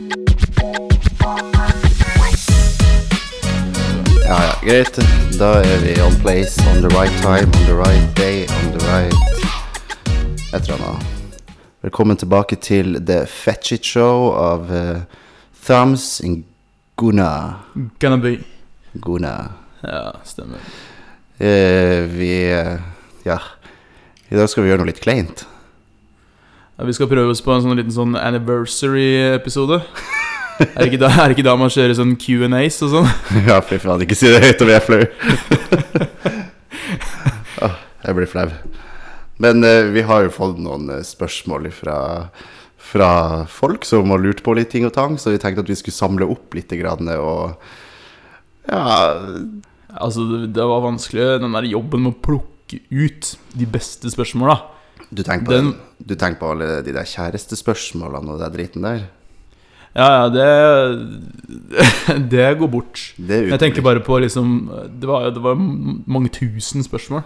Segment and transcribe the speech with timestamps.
[0.00, 0.06] Ja,
[4.28, 4.96] ja, greit.
[5.38, 8.86] Da er vi on place, on the right time, on the right day, on the
[8.86, 9.12] right
[10.54, 11.06] Et eller annet.
[11.82, 15.02] Velkommen tilbake til The Fetchit Show av uh,
[15.66, 16.44] Thumbs and
[16.96, 17.54] Guna.
[18.00, 18.38] Gonna be.
[18.92, 19.52] Guna.
[19.82, 20.58] Ja, stemmer.
[21.40, 22.80] Uh, vi uh,
[23.24, 23.38] Ja.
[24.28, 25.44] I dag skal vi gjøre noe litt kleint.
[26.86, 29.80] Vi skal prøve oss på en sånn liten sånn anniversary-episode.
[30.60, 33.10] er, det ikke da- er det ikke da man kjører sånn Q&As og sånn?
[33.48, 35.02] ja, fy faen, ikke si det høyt, og vi er flau.
[37.66, 37.76] oh,
[38.06, 38.46] jeg blir flau.
[39.40, 41.98] Men eh, vi har jo fått noen eh, spørsmål fra,
[42.90, 43.10] fra
[43.48, 45.96] folk som har lurt på litt ting og tang, så vi tenkte at vi skulle
[45.96, 47.56] samle opp litt grann, og
[48.70, 48.86] ja
[49.90, 54.54] Altså, det, det var vanskelig, den der jobben med å plukke ut de beste spørsmåla.
[55.10, 55.74] Du tenker på, Den-
[56.06, 59.00] du tenker på alle de der kjærestespørsmålene og den driten der?
[59.90, 63.00] Ja, ja, det Det går bort.
[63.18, 67.24] Det Jeg tenker bare på liksom Det var, det var mange tusen spørsmål.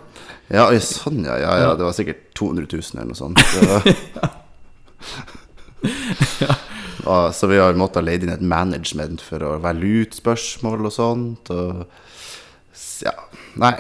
[0.51, 1.75] Ja, sånn, ja, ja, ja.
[1.77, 3.39] Det var sikkert 200 000 eller noe sånt.
[3.39, 3.61] Så,
[7.05, 10.95] Ja, så vi har måttet leie inn et management for å velge ut spørsmål og
[10.95, 11.51] sånt.
[11.53, 11.85] Og
[13.05, 13.13] ja,
[13.61, 13.75] nei.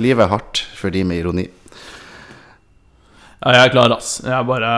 [0.00, 1.46] Livet er hardt for de med ironi.
[3.40, 4.18] Ja, jeg er klar, ass.
[4.24, 4.70] Jeg bare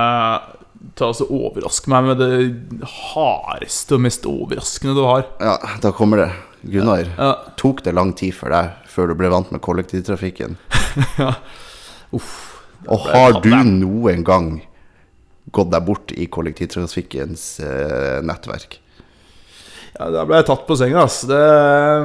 [0.99, 5.25] Ta og overraske Overrask meg med det hardeste og mest overraskende du har.
[5.41, 6.31] Ja, da kommer det.
[6.63, 10.55] Gunnar, Ja, tok det lang tid for deg før du ble vant med kollektivtrafikken?
[12.17, 12.33] uff.
[12.91, 14.53] Og har du noen gang
[15.55, 18.79] gått deg bort i kollektivtrafikkens eh, nettverk?
[19.99, 21.23] Ja, Da ble jeg tatt på senga, ass.
[21.31, 21.43] Det,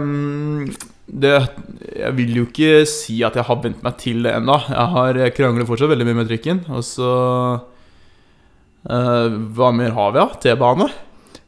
[0.01, 0.73] mm,
[1.07, 1.33] det
[1.95, 4.57] Jeg vil jo ikke si at jeg har vent meg til det ennå.
[4.67, 6.63] Jeg har jeg krangler fortsatt veldig mye med trikken.
[6.67, 7.11] Og så
[8.91, 10.27] uh, Hva mer har vi, da?
[10.43, 10.89] T-bane?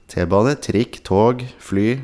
[0.09, 1.99] T-bane, trikk, tog, fly.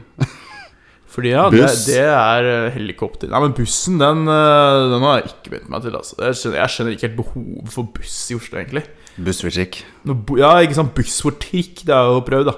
[1.16, 5.30] Fordi ja, det, det er eh, helikopter Nei, men bussen, den, eh, den har jeg
[5.30, 5.96] ikke vent meg til.
[5.96, 6.18] Altså.
[6.20, 8.84] Jeg, skjønner, jeg skjønner ikke helt behovet for buss i Oslo, egentlig.
[9.16, 9.80] Buss for trikk.
[10.04, 12.58] No, Ja, ikke sant, buss for trikk, det er jo prøvd, da.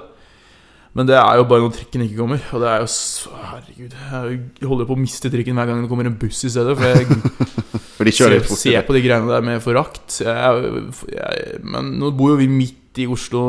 [0.98, 2.40] Men det er jo bare når trikken ikke kommer.
[2.56, 3.92] Og det er jo så, Herregud.
[3.94, 6.74] Jeg holder på å miste trikken hver gang det kommer en buss i stedet.
[6.74, 7.06] For jeg
[7.98, 10.20] For ser, ser på de greiene der med forakt.
[10.22, 13.40] Jeg, jeg, men nå bor jo vi midt i Oslo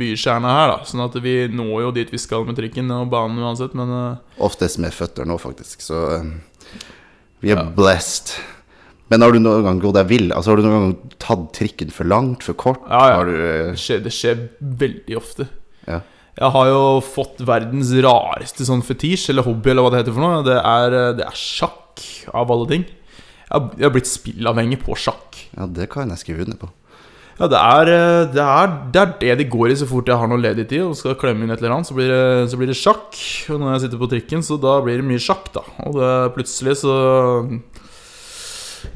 [0.00, 0.78] bykjerne her, da.
[0.88, 3.76] Sånn at vi når jo dit vi skal med trikken og banen uansett.
[3.78, 5.84] Men eh, Oftest med føtter nå, faktisk.
[5.84, 6.30] Så eh,
[7.44, 7.66] vi er Ja.
[7.76, 8.34] blessed.
[9.12, 10.30] Men har du noen gang gått deg vill?
[10.32, 12.80] Altså, har du noen gang tatt trikken for langt, for kort?
[12.88, 13.16] Ja, ja.
[13.20, 14.44] Har du, eh, det skjer, det skjer
[14.84, 15.48] veldig ofte.
[15.88, 16.00] Ja.
[16.32, 20.24] Jeg har jo fått verdens rareste sånn fetisj, eller hobby, eller hva det heter for
[20.24, 20.44] noe.
[20.46, 22.84] Det er, eh, det er sjakk, av alle ting.
[23.50, 25.36] Jeg har, blitt spillavhengig på sjakk.
[25.52, 26.70] ja, det kan jeg skrive under på.
[27.38, 30.16] Ja, det er, eh, det er det er det de går i så fort jeg
[30.16, 31.86] har noe ledig tid og skal klemme inn et eller annet.
[31.86, 33.12] Så blir det, så blir det sjakk.
[33.52, 35.64] Og når jeg sitter på trikken, så da blir det mye sjakk, da.
[35.84, 36.96] Og det, plutselig så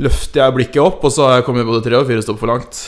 [0.00, 2.48] løfter jeg blikket opp, og så har jeg kommet både tre og fire stopp for
[2.48, 2.86] langt.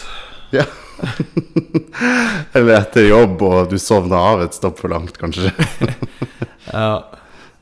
[0.56, 0.64] Ja.
[2.56, 5.52] Eller etter jobb, og du sovna av et stopp for langt, kanskje.
[6.68, 6.90] Ja,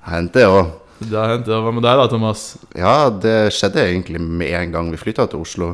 [0.06, 0.72] Hendte det òg.
[0.98, 1.46] det har hendt.
[1.50, 2.40] Hva med deg, da, Thomas?
[2.74, 5.68] Ja, det skjedde egentlig med en gang vi flytta til Oslo.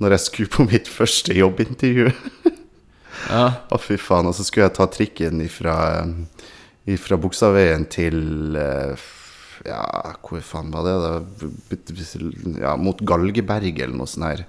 [0.00, 2.10] Når jeg skulle på mitt første jobbintervju.
[3.26, 3.46] Ja.
[3.72, 4.28] Å, fy faen.
[4.28, 5.72] Og så skulle jeg ta trikken ifra,
[6.86, 9.06] ifra Buksaveien til eh,
[9.66, 9.80] Ja,
[10.22, 10.92] hvor faen var det?
[11.00, 11.80] da?
[12.60, 14.44] Ja, mot Galgeberg eller noe sånt her.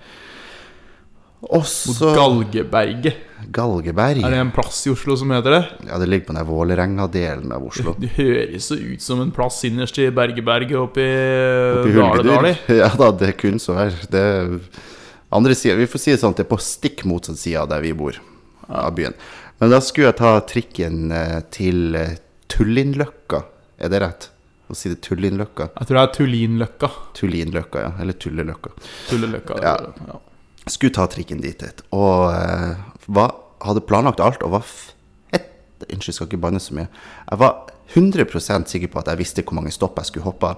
[1.46, 3.18] Og Mot Galgeberget.
[3.54, 4.24] Galgeberg.
[4.26, 5.62] Er det en plass i Oslo som heter det?
[5.86, 7.94] Ja, det ligger på den Vålerenga-delen av Oslo.
[8.02, 12.56] Det høres så ut som en plass innerst i Bergeberget Oppi Dale-Dali.
[12.66, 12.80] Hulgedyr.
[12.82, 14.10] Ja da, det kunne så være.
[14.10, 14.26] Det
[15.30, 17.70] andre siden, Vi får si det sånn at det er på stikk motsatt side av
[17.70, 18.18] der vi bor,
[18.68, 19.14] av byen.
[19.62, 22.18] Men da skulle jeg ta trikken eh, til eh,
[22.50, 23.44] Tullinløkka.
[23.78, 24.30] Er det rett
[24.70, 25.00] å si det?
[25.06, 25.70] Tullinløkka?
[25.78, 26.90] Jeg tror det er Tullinløkka.
[27.18, 27.92] Tullinløkka, ja.
[28.02, 28.74] Eller Tulleløkka.
[29.12, 29.60] Tulleløkka.
[29.66, 29.76] Ja.
[30.10, 30.20] ja.
[30.68, 32.80] Skulle ta trikken dit, et, og eh,
[33.14, 34.94] var, hadde planlagt alt og var fett
[35.88, 36.88] Unnskyld, skal ikke banne så mye.
[37.30, 40.50] Jeg var 100% sikker på at jeg visste hvor mange stopp jeg skulle hoppe.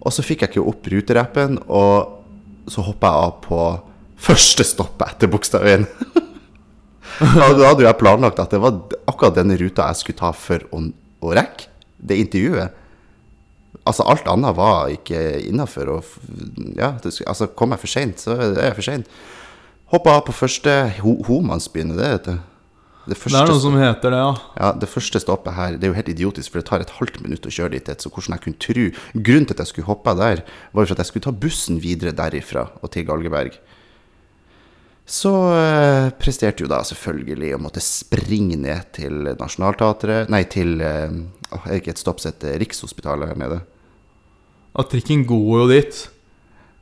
[0.00, 3.60] Og så fikk jeg ikke opp ruterappen, og så hoppa jeg av på
[4.18, 5.86] første stoppet etter bokstaven.
[7.18, 8.80] Og da hadde jeg planlagt at det var
[9.10, 10.82] akkurat denne ruta jeg skulle ta for å,
[11.22, 12.77] å rekke det intervjuet.
[13.88, 15.98] Altså, alt annet var ikke innafor.
[16.76, 19.06] Ja, det altså, kom jeg for seint, så er jeg for sein.
[19.88, 22.38] Hoppa av på første ho det vet du.
[23.08, 24.32] Det Det er noe som heter det, ja.
[24.60, 27.22] ja, det første stoppet her Det er jo helt idiotisk, for det tar et halvt
[27.24, 27.88] minutt å kjøre dit.
[27.88, 30.42] Så hvordan jeg kunne tro Grunnen til at jeg skulle hoppe der,
[30.72, 33.56] var jo for at jeg skulle ta bussen videre derifra og til Galgeberg.
[35.08, 41.08] Så eh, presterte jo da selvfølgelig å måtte springe ned til Nationaltheatret Nei, til eh,
[41.48, 43.62] åh, Er det ikke et stopp som heter Rikshospitalet her nede?
[44.78, 46.04] At trikken går jo dit.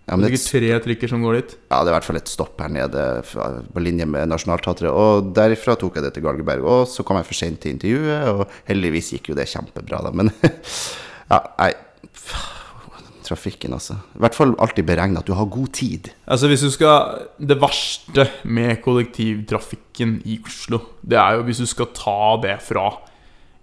[0.06, 1.56] Ja, Det er sikkert tre trikker som går dit.
[1.70, 4.92] ja, det er i hvert fall et stopp her nede på linje med Nationaltheatret.
[4.92, 6.62] Og derifra tok jeg det til Galgeberg.
[6.62, 10.12] Og så kom jeg for sent til intervjuet, og heldigvis gikk jo det kjempebra, da.
[10.14, 10.30] Men
[11.32, 11.72] ja, nei
[13.26, 13.96] Trafikken, altså.
[14.14, 16.12] I hvert fall alltid beregne at du har god tid.
[16.30, 21.66] Altså hvis du skal Det verste med kollektivtrafikken i Oslo, det er jo hvis du
[21.66, 22.86] skal ta det fra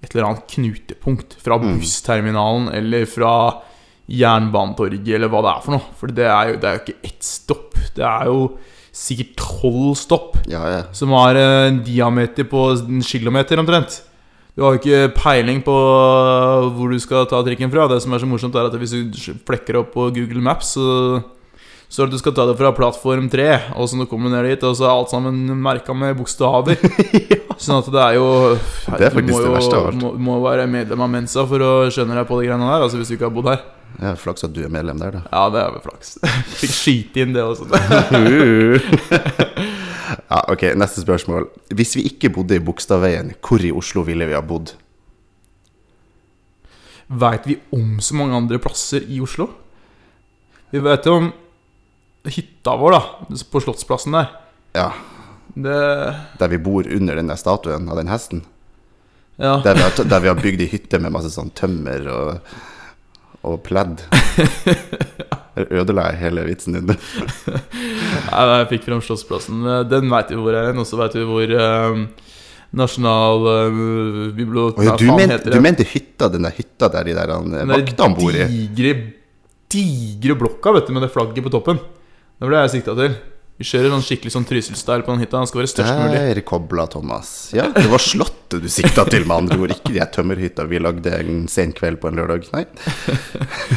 [0.04, 1.38] et eller annet knutepunkt.
[1.40, 3.32] Fra bussterminalen eller fra
[4.20, 5.90] Jernbanetorget eller hva det er for noe.
[6.00, 7.78] For det er jo, det er jo ikke ett stopp.
[7.98, 8.40] Det er jo
[8.94, 10.82] sikkert tolv stopp Ja, ja.
[10.94, 14.02] som har eh, en diameter på en kilometer omtrent.
[14.54, 17.88] Du har jo ikke peiling på hvor du skal ta trikken fra.
[17.90, 21.24] Det som er så morsomt, er at hvis du flekker opp på Google Maps, så
[22.02, 23.44] at du skal ta det fra plattform 3,
[23.78, 26.80] og så du kommer ned dit, og så er alt sammen merka med bokstaver.
[27.62, 28.28] Sånn at det er jo
[28.98, 30.00] Det er faktisk Du det verste av alt.
[30.02, 32.98] Må, må være medlem av Mensa for å skjønne deg på de greiene der, altså
[32.98, 33.62] hvis du ikke har bodd her.
[34.02, 35.22] ja Flaks at du er medlem der, da.
[35.30, 36.16] Ja, det er vel flaks.
[36.64, 37.70] Fikk skyte inn det også.
[40.34, 41.46] ja, ok, Neste spørsmål.
[41.78, 44.74] Hvis vi ikke bodde i Bogstadveien, hvor i Oslo ville vi ha bodd?
[47.22, 49.52] Veit vi om så mange andre plasser i Oslo?
[50.74, 51.32] Vi vet jo om
[52.30, 53.02] hytta vår, da,
[53.52, 54.32] på Slottsplassen der.
[54.74, 54.92] Ja,
[55.54, 58.44] Det Der vi bor under den der statuen av den hesten.
[59.36, 59.62] Ja.
[59.64, 62.54] Der vi har, der vi har bygd ei hytte med masse sånn tømmer og,
[63.44, 64.06] og pledd.
[65.54, 66.94] Ødela jeg hele vitsen din?
[66.94, 69.66] Nei, jeg fikk fram Slottsplassen.
[69.90, 71.56] Den veit vi hvor er og så veit vi hvor
[71.94, 72.06] um,
[72.74, 73.74] Nasjonal uh,
[74.34, 78.18] bibliotek ja, du, du mente hytta, den der hytta der de der Den der vaktene
[78.18, 78.48] bor i?
[78.50, 78.96] digre,
[79.70, 81.82] digre blokka vet du, med det flagget på toppen.
[82.44, 83.14] Det det jeg sikta til.
[83.62, 85.40] Vi kjører sånn skikkelig sånn Trysil-style på den hytta.
[85.40, 86.18] Den skal være størst mulig.
[86.20, 87.30] Der kobla Thomas.
[87.56, 89.72] Ja, det var Slottet du sikta til, med andre ord.
[89.72, 92.50] Ikke de her tømmerhytta vi lagde en sen kveld på en lørdag.
[92.52, 92.66] Nei.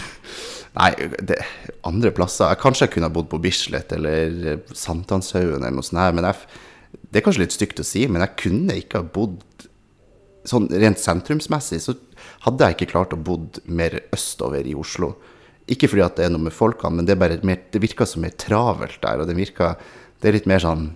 [0.80, 0.88] Nei,
[1.30, 1.38] det,
[1.86, 6.02] andre plasser jeg, Kanskje jeg kunne ha bodd på Bislett eller Sankthanshaugen eller noe sånt.
[6.02, 6.58] her, Men jeg,
[7.06, 9.38] det er kanskje litt stygt å si, men jeg kunne ikke ha bodd
[10.46, 11.94] Sånn rent sentrumsmessig så
[12.44, 15.08] hadde jeg ikke klart å bodd mer østover i Oslo.
[15.72, 18.20] Ikke fordi at det er noe med folkene, men det, er mer, det virker så
[18.22, 19.22] mer travelt der.
[19.22, 19.74] Og det virker
[20.22, 20.92] Det er litt mer sånn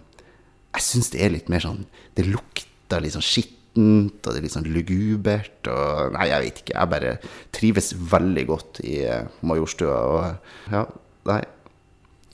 [0.76, 1.82] Jeg syns det er litt mer sånn
[2.16, 6.62] Det lukter litt sånn skittent, og det er litt sånn lugubert og Nei, jeg vet
[6.62, 6.76] ikke.
[6.76, 7.16] Jeg bare
[7.56, 10.86] trives veldig godt i eh, Majorstua og Ja,
[11.30, 11.42] nei.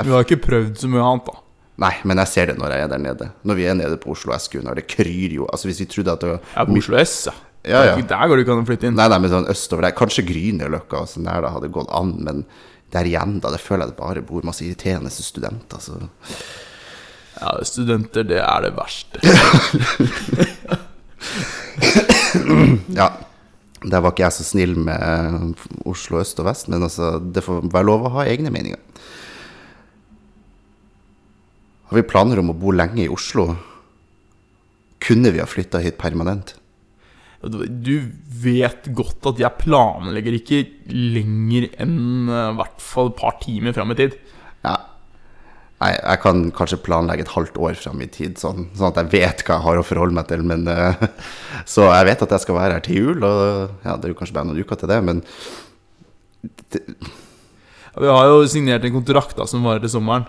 [0.05, 1.43] Du har ikke prøvd så mye annet, da.
[1.87, 3.27] Nei, men jeg ser det når jeg er der nede.
[3.45, 6.15] Når vi er nede på Oslo SQ, når det kryr jo Altså Hvis vi trodde
[6.15, 7.35] at det var er på Oslo S, ja.
[7.67, 7.97] Ja, ja.
[7.99, 8.97] Der går det ikke an å flytte inn.
[8.99, 9.97] Nei, nei, men sånn østover der.
[9.99, 12.45] Kanskje Grünerløkka og sånn der da hadde gått an, men
[12.95, 15.83] der igjen, da, det føler jeg det bare bor masse irriterende studenter.
[15.83, 15.99] Så
[17.37, 19.21] Ja, studenter, det er det verste.
[23.01, 23.11] ja.
[23.87, 25.55] Der var ikke jeg så snill med
[25.87, 28.81] Oslo øst og vest, men altså, det får være lov å ha egne meninger.
[31.87, 33.45] Har vi planer om å bo lenge i Oslo?
[35.07, 36.57] Kunne vi ha flytta hit permanent?
[37.45, 37.95] Du
[38.43, 43.77] vet godt at jeg planlegger ikke lenger enn eh, i hvert fall et par timer
[43.77, 44.17] fram i tid.
[44.65, 44.77] Ja.
[45.77, 49.13] Nei, jeg kan kanskje planlegge et halvt år fram i tid, sånn, sånn at jeg
[49.13, 50.47] vet hva jeg har å forholde meg til.
[50.49, 51.05] Men, eh,
[51.75, 54.19] så jeg vet at jeg skal være her til jul, og ja, det er jo
[54.23, 55.23] kanskje bare noen uker til det, men
[56.77, 60.27] Ja, Vi har jo signert en kontrakt da som varer til sommeren.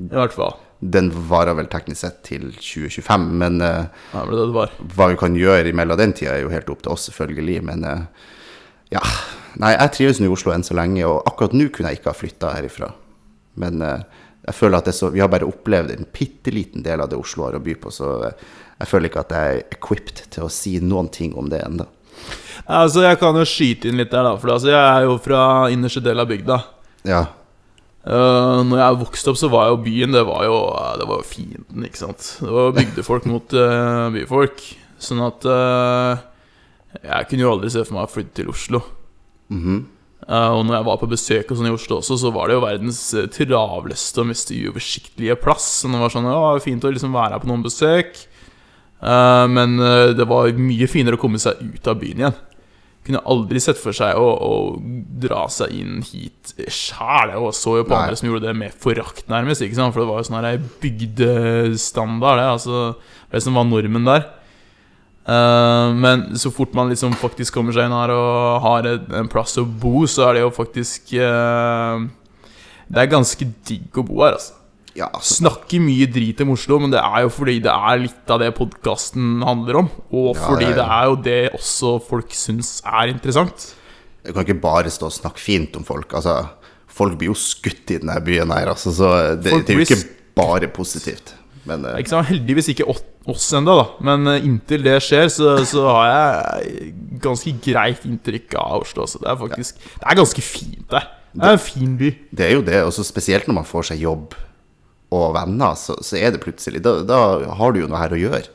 [0.00, 0.56] I hvert fall.
[0.84, 3.24] Den varer vel teknisk sett til 2025.
[3.40, 4.74] Men uh, Ja, det ble det det var.
[4.96, 7.62] hva vi kan gjøre imellom den tida, er jo helt opp til oss, selvfølgelig.
[7.70, 8.02] Men uh,
[8.92, 9.00] ja.
[9.62, 12.10] Nei, jeg trives nå i Oslo enn så lenge, og akkurat nå kunne jeg ikke
[12.12, 12.90] ha flytta herifra.
[13.62, 14.02] Men uh,
[14.44, 17.08] jeg føler at det er så, vi har bare opplevd en bitte liten del av
[17.12, 20.44] det Oslo har å by på, så jeg føler ikke at jeg er equipped til
[20.44, 21.86] å si noen ting om det ennå.
[22.66, 24.34] Altså, Jeg kan jo skyte inn litt der, da.
[24.42, 25.40] For altså, jeg er jo fra
[25.72, 26.58] innerste del av bygda.
[27.08, 27.22] Ja.
[28.04, 30.56] Uh, når jeg vokste opp, så var jo byen Det var jo,
[31.00, 32.26] det var jo fienden, ikke sant.
[32.44, 34.60] Det var bygdefolk mot uh, byfolk.
[35.00, 36.20] Sånn at uh,
[37.00, 38.82] Jeg kunne jo aldri se for meg å flytte til Oslo.
[39.48, 39.80] Mm -hmm.
[40.28, 42.54] uh, og når jeg var på besøk og sånn i Oslo også, så var det
[42.54, 45.80] jo verdens eh, travleste og mest uoversiktlige plass.
[45.80, 48.16] Så det var sånn, ja, fint å liksom være her på noen besøk.
[49.04, 52.36] Eh, men eh, det var mye finere å komme seg ut av byen igjen.
[53.04, 54.52] Kunne aldri sett for seg å, å
[55.20, 57.34] dra seg inn hit sjæl.
[57.36, 58.00] Og så jo på Nei.
[58.06, 59.64] andre som gjorde det med forakt, nærmest.
[59.64, 59.92] ikke sant?
[59.92, 62.48] For det var jo sånn her bygdestandard, det.
[62.54, 62.80] Altså,
[63.34, 64.26] det som var normen der.
[65.24, 69.30] Uh, men så fort man liksom faktisk kommer seg inn her og har et, en
[69.32, 71.96] plass å bo, så er det jo faktisk uh,
[72.84, 74.63] Det er ganske digg å bo her, altså.
[74.94, 78.30] Ja, altså, snakker mye drit om Oslo, men det er jo fordi det er litt
[78.30, 79.88] av det podkasten handler om.
[80.14, 83.74] Og Ja, fordi det er- det er jo det også folk syns er interessant.
[84.24, 86.08] Du kan ikke bare stå og snakke fint om folk.
[86.14, 86.48] Altså,
[86.86, 89.10] folk blir jo skutt i denne byen her, altså, så
[89.42, 91.34] det, det er jo ikke bare positivt.
[91.66, 92.24] Men Det eh, er Ikke?
[92.28, 93.86] Heldigvis ikke oss- ennå, da.
[94.00, 96.06] Men eh, inntil det skjer, så, så har
[96.62, 99.06] jeg ganske greit inntrykk av Oslo.
[99.06, 101.08] Så det er faktisk Det er ganske fint der.
[101.34, 102.14] Det er en fin by.
[102.32, 104.34] det er jo det, også spesielt når man får seg jobb
[105.14, 107.18] og venner, så, så er det plutselig da, da
[107.58, 108.46] har du jo noe her å gjøre.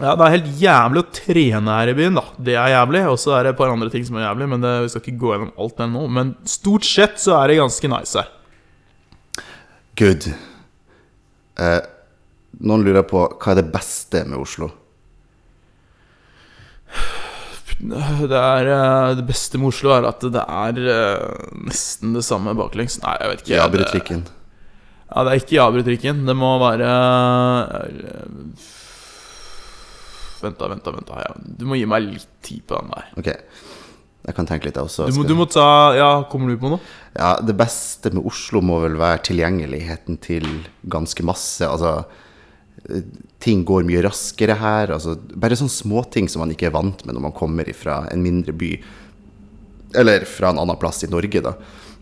[0.00, 2.24] Ja, Det er helt jævlig å trene her i byen, da.
[2.40, 3.02] Det er jævlig.
[3.12, 5.02] Og så er det et par andre ting som er jævlig, men det, vi skal
[5.04, 6.04] ikke gå gjennom alt det nå.
[6.18, 8.30] Men stort sett så er det ganske nice her.
[10.00, 10.30] Good.
[11.60, 11.80] Eh,
[12.64, 14.70] noen lurer på hva er det beste med Oslo?
[17.82, 22.54] Det, er, eh, det beste med Oslo er at det er eh, nesten det samme
[22.56, 23.00] baklengs.
[23.04, 23.56] Nei, jeg vet ikke.
[23.58, 24.24] Jabretrikken.
[25.12, 26.22] Ja, det er ikke Jabretrikken.
[26.28, 28.70] Det må være eh,
[30.42, 30.90] Vent, da, vent, da.
[30.96, 31.34] vent da ja.
[31.60, 33.10] Du må gi meg litt tid på den der.
[33.20, 33.28] Ok,
[34.26, 35.06] jeg kan tenke litt, jeg også.
[35.10, 36.82] Du må, du må ta Ja, kommer du på noe?
[37.14, 40.48] Ja, det beste med Oslo må vel være tilgjengeligheten til
[40.90, 41.68] ganske masse.
[41.68, 42.00] Altså,
[43.42, 44.94] ting går mye raskere her.
[44.96, 48.24] Altså, bare sånne småting som man ikke er vant med når man kommer fra en
[48.24, 48.72] mindre by.
[50.02, 51.54] Eller fra en annen plass i Norge, da.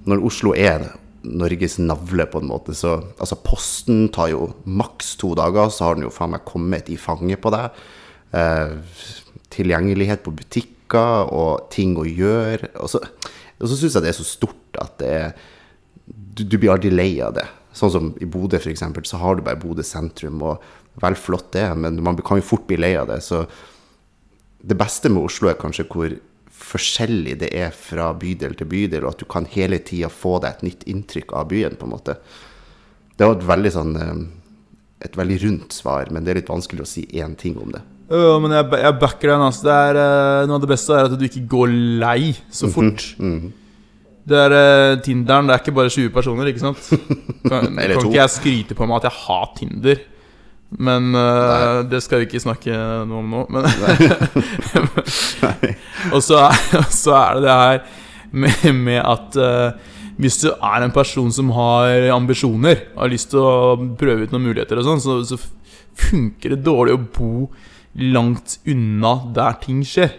[0.08, 0.86] Når Oslo er
[1.22, 5.98] Norges navle, på en måte, så Altså, posten tar jo maks to dager, så har
[5.98, 7.78] den jo faen meg kommet i fanget på deg.
[8.32, 8.76] Eh,
[9.50, 12.72] tilgjengelighet på butikker og ting å gjøre.
[12.80, 13.02] Og så,
[13.60, 15.32] og så syns jeg det er så stort at det er
[16.10, 17.46] du, du blir aldri lei av det.
[17.76, 20.64] Sånn som i Bodø, f.eks., så har du bare Bodø sentrum, og
[21.00, 23.20] vel flott det, men man kan jo fort bli lei av det.
[23.24, 23.44] Så
[24.60, 26.16] det beste med Oslo er kanskje hvor
[26.60, 30.58] forskjellig det er fra bydel til bydel, og at du kan hele tida få deg
[30.58, 32.18] et nytt inntrykk av byen, på en måte.
[33.16, 34.20] Det var et veldig sånn eh,
[35.04, 37.80] et veldig rundt svar, men det er litt vanskelig å si én ting om det.
[38.10, 39.44] Ja, men jeg, jeg backer den.
[39.46, 39.64] Altså.
[39.68, 43.04] Det er, eh, noe av det beste er at du ikke går lei så fort.
[44.30, 46.90] Det er eh, Tinderen, det er ikke bare 20 personer, ikke sant?
[47.50, 50.02] Kan, Eller kan ikke jeg skryte på meg at jeg har Tinder.
[50.78, 52.74] Men uh, det skal vi ikke snakke
[53.08, 53.40] noe om nå.
[53.50, 53.66] Men
[56.14, 57.80] og så er, så er det det her
[58.30, 63.42] med, med at uh, hvis du er en person som har ambisjoner, har lyst til
[63.42, 65.40] å prøve ut noen muligheter og sånn, så, så
[66.10, 67.32] funker det dårlig å bo
[67.98, 70.12] langt unna der ting skjer.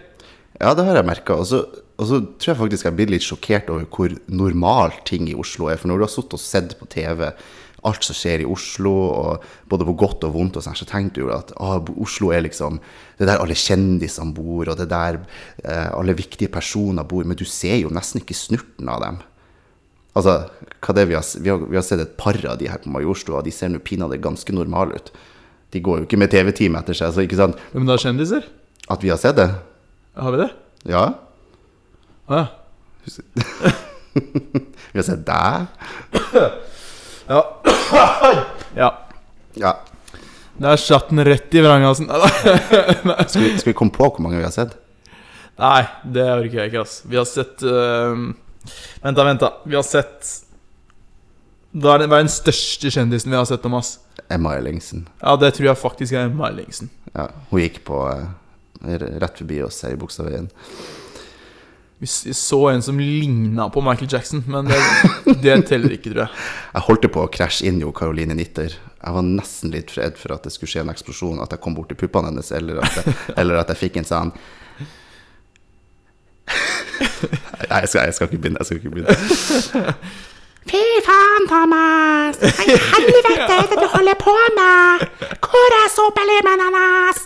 [0.60, 1.38] Ja, det har jeg merka.
[1.40, 1.64] Og så
[2.02, 5.68] og så tror jeg faktisk jeg blitt litt sjokkert over hvor normal ting i Oslo
[5.70, 5.78] er.
[5.78, 7.28] For når du har sittet og sett på TV
[7.88, 11.22] alt som skjer i Oslo, og både på godt og vondt, og sånn, så tenkte
[11.22, 12.78] du at ah, Oslo er liksom
[13.18, 15.18] Det er der alle kjendisene bor, og det er der
[15.64, 17.26] eh, alle viktige personer bor.
[17.26, 19.20] Men du ser jo nesten ikke snurten av dem.
[20.18, 20.38] Altså,
[20.84, 22.90] hva det vi, har, vi, har, vi har sett et par av de her på
[22.92, 25.12] Majorstua, og de ser nå pinadø ganske normale ut.
[25.72, 28.44] De går jo ikke med TV-team etter seg, så ikke sant Hvem da, kjendiser?
[28.92, 29.48] At vi har sett det?
[30.18, 30.50] Har vi det?
[30.90, 31.06] Ja.
[32.28, 32.46] Å ja.
[34.92, 35.72] Vi har sett deg.
[37.32, 37.40] Ja.
[38.76, 38.90] ja.
[39.54, 39.72] Ja.
[40.62, 42.08] Der satt den rett i vranghalsen.
[43.28, 44.76] Skal vi, skal vi komme på hvor mange vi har sett?
[45.60, 45.82] Nei,
[46.14, 47.00] det orker jeg ikke, ass.
[47.04, 48.14] Vi har sett uh,
[49.02, 49.50] Vent, da, vent, da.
[49.68, 50.28] Vi har sett
[51.72, 53.96] Hva er, den, den største kjendisen vi har sett om oss?
[54.32, 55.06] Emma Ellingsen.
[55.20, 56.90] Ja, det tror jeg faktisk er Emma Ellingsen.
[57.12, 58.26] Ja, hun gikk på uh,
[58.82, 60.50] rett forbi oss her i Bogstadveien.
[62.02, 64.78] Vi så en som ligna på Michael Jackson, men det,
[65.42, 66.40] det teller ikke, tror jeg.
[66.74, 68.74] Jeg holdt på å krasje inn i jo Caroline Nitter.
[68.74, 71.76] Jeg var nesten litt redd for at det skulle skje en eksplosjon, at jeg kom
[71.78, 74.34] bort til puppene hennes, eller at jeg, eller at jeg fikk en sånn
[76.42, 78.58] Nei, jeg skal, jeg skal ikke begynne.
[78.58, 79.94] Jeg skal ikke begynne.
[80.72, 82.42] Fy faen, Thomas!
[82.42, 85.06] Hva i helvete er det du holder på med?
[85.46, 87.24] Hvor er sopelimen hennes?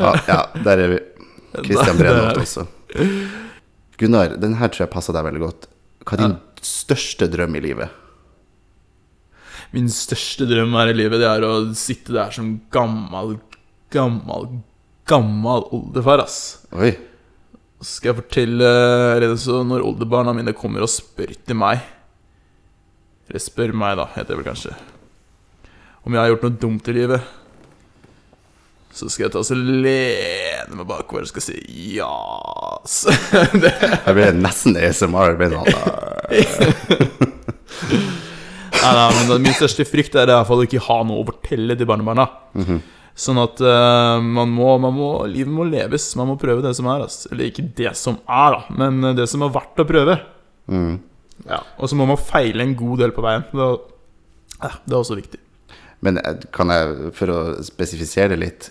[0.00, 1.00] Ja, ja der er vi.
[1.58, 2.66] Christian Brenholt også.
[4.00, 5.66] Gunnar, den her tror jeg passer deg veldig godt.
[6.06, 7.98] Hva er din største drøm i livet?
[9.74, 13.36] Min største drøm her i livet Det er å sitte der som gammel,
[13.94, 14.48] gammel,
[15.06, 16.64] gammel oldefar, ass.
[16.74, 16.94] Oi.
[17.80, 18.70] Så skal jeg fortelle
[19.14, 21.80] eller så Når oldebarna mine kommer og spør til meg
[23.28, 24.74] Eller spør meg, da, heter det vel kanskje.
[26.02, 27.30] Om jeg har gjort noe dumt i livet.
[28.94, 31.56] Så skal jeg ta så lene meg bakover og skal si
[31.94, 32.96] jas.
[33.62, 35.36] det, Jeg ble nesten ASMR.
[35.38, 35.68] Ble sånn,
[38.80, 41.28] nei, nei, men Min største frykt er i hvert fall å ikke ha noe å
[41.28, 42.26] fortelle til barnebarna.
[43.20, 46.08] Sånn at uh, man, må, man må Livet må leves.
[46.18, 47.04] Man må prøve det som er.
[47.06, 47.28] Altså.
[47.34, 50.18] Eller ikke det som er, da, men det som er verdt å prøve.
[51.46, 53.46] Ja, Og så må man feile en god del på veien.
[53.54, 53.70] Det
[54.60, 55.40] Ja, det er også viktig.
[56.04, 58.70] Men eh, kan jeg, for å spesifisere litt,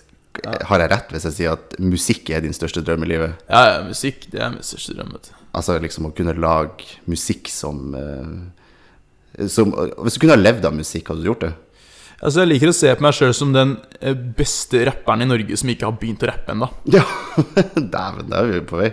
[0.69, 3.39] har jeg rett hvis jeg sier at musikk er din største drøm i livet?
[3.49, 5.11] Ja, ja, musikk, det er min største drøm.
[5.17, 5.33] vet du.
[5.57, 10.75] Altså liksom å kunne lage musikk som, eh, som Hvis du kunne ha levd av
[10.77, 11.53] musikk, hadde du gjort det?
[12.21, 15.57] Altså, Jeg liker å se på meg sjøl som den eh, beste rapperen i Norge
[15.57, 16.69] som ikke har begynt å rappe ennå.
[16.95, 17.03] Ja!
[17.75, 18.89] Dæven, der er vi på vei.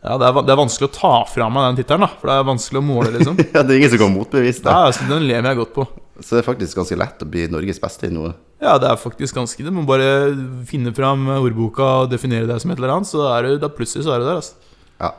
[0.00, 2.14] Ja, det er, det er vanskelig å ta fra meg den tittelen, da.
[2.16, 3.36] For det er vanskelig å måle, liksom.
[3.54, 4.72] Ja, Det er ingen som kan motbevise det.
[4.72, 5.84] Ja, altså, Den lever jeg godt på.
[6.20, 8.34] Så det er faktisk ganske lett å bli Norges beste i noe.
[8.60, 9.72] Ja, det er faktisk ganske det.
[9.72, 10.34] Man bare
[10.68, 14.04] finne fram ordboka og definere deg som et eller annet, så er du, da plutselig
[14.06, 14.40] så er du der.
[14.42, 14.54] altså
[15.00, 15.14] Ja,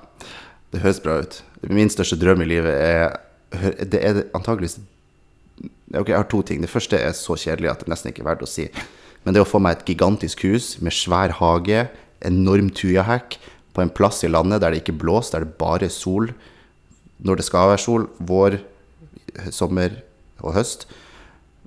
[0.73, 1.41] det høres bra ut.
[1.69, 3.19] Min største drøm i livet er
[3.91, 4.79] Det er antakeligvis
[5.91, 6.61] Ok, jeg har to ting.
[6.63, 8.69] Det første er så kjedelig at det nesten ikke er verdt å si.
[9.25, 11.83] Men det er å få meg et gigantisk hus med svær hage,
[12.23, 13.35] enorm tujahekk,
[13.75, 16.31] på en plass i landet der det ikke blåser, der det bare er sol.
[17.21, 18.57] Når det skal være sol, vår,
[19.51, 19.99] sommer
[20.41, 20.87] og høst.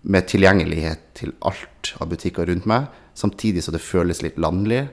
[0.03, 4.87] Med tilgjengelighet til alt av butikker rundt meg, samtidig så det føles litt landlig,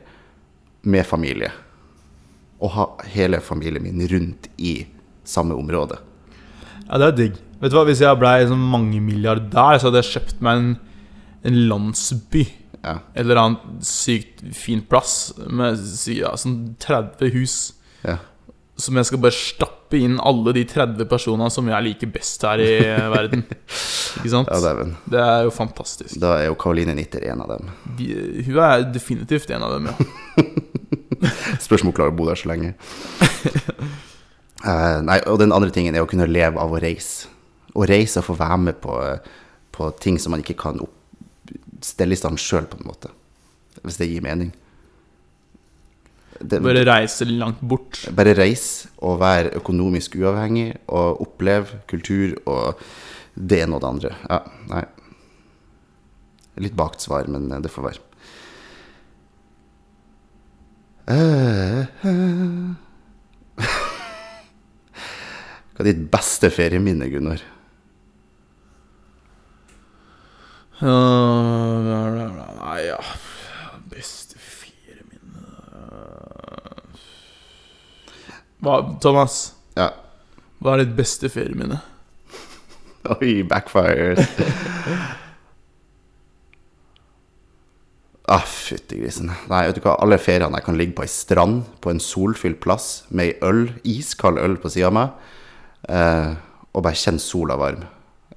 [0.82, 1.52] med familie
[2.62, 4.86] å ha hele familien min rundt i
[5.26, 5.98] samme område.
[6.88, 7.38] Ja, det er digg.
[7.62, 10.72] Vet du hva, Hvis jeg blei sånn mangemilliardær, så hadde jeg kjøpt meg en,
[11.50, 12.46] en landsby.
[12.82, 12.96] Ja.
[13.14, 15.82] Et eller annet sykt fin plass med
[16.14, 17.58] ja, sånn 30 hus.
[18.06, 18.20] Ja.
[18.82, 22.62] Som jeg skal bare stappe inn alle de 30 personene som jeg liker best her
[22.64, 22.72] i
[23.12, 23.44] verden.
[24.22, 24.52] Ikke sant?
[24.52, 24.96] ja, dæven.
[25.12, 26.16] Det er jo fantastisk.
[26.22, 27.72] Da er jo Karoline Nitter en av dem.
[27.98, 28.08] De,
[28.48, 29.96] hun er definitivt en av dem, ja.
[31.66, 32.74] Spørs om hun klarer å bo der så lenge.
[34.66, 37.30] uh, nei, og den andre tingen er å kunne leve av å reise.
[37.72, 38.98] Å reise og få være med på,
[39.76, 40.96] på ting som man ikke kan opp,
[41.86, 43.14] stelle i stand sjøl, på en måte.
[43.86, 44.52] Hvis det gir mening.
[46.42, 48.00] Det, Bare reise langt bort.
[48.18, 52.82] bare reise og være økonomisk uavhengig og oppleve kultur og
[53.36, 54.16] det ene og det andre.
[54.30, 54.40] Ja,
[54.72, 54.86] nei.
[56.62, 58.08] Litt bakt svar, men det får være.
[61.12, 61.80] Eh,
[62.10, 62.76] eh.
[65.72, 67.42] Hva er ditt beste ferieminne, Gunnar?
[70.82, 71.78] Uh,
[72.58, 72.98] Nei, ja
[73.92, 75.46] Beste ferieminne
[78.62, 79.90] Hva, Thomas, Ja.
[80.62, 81.80] hva er ditt beste ferieminne?
[83.16, 84.22] Oi, backfires.
[88.36, 89.32] ah, fytti grisen.
[89.50, 92.60] Nei, vet du hva, alle feriene jeg kan ligge på ei strand på en solfylt
[92.64, 95.08] plass med ei øl, iskald øl på sida av meg,
[95.90, 96.32] eh,
[96.72, 97.82] og bare kjenne sola varm.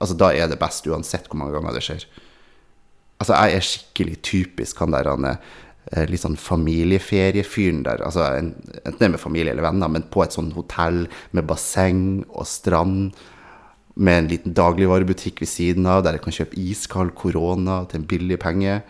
[0.00, 2.08] Altså, da er det best, uansett hvor mange ganger det skjer.
[3.20, 5.36] Altså, jeg er skikkelig typisk han der han er
[6.08, 8.02] litt sånn familieferiefyren der.
[8.06, 11.04] Altså, enten det er med familie eller venner, men på et sånn hotell
[11.36, 13.14] med basseng og strand
[13.94, 18.08] med en liten dagligvarebutikk ved siden av, der jeg kan kjøpe iskald korona til en
[18.10, 18.80] billig penge.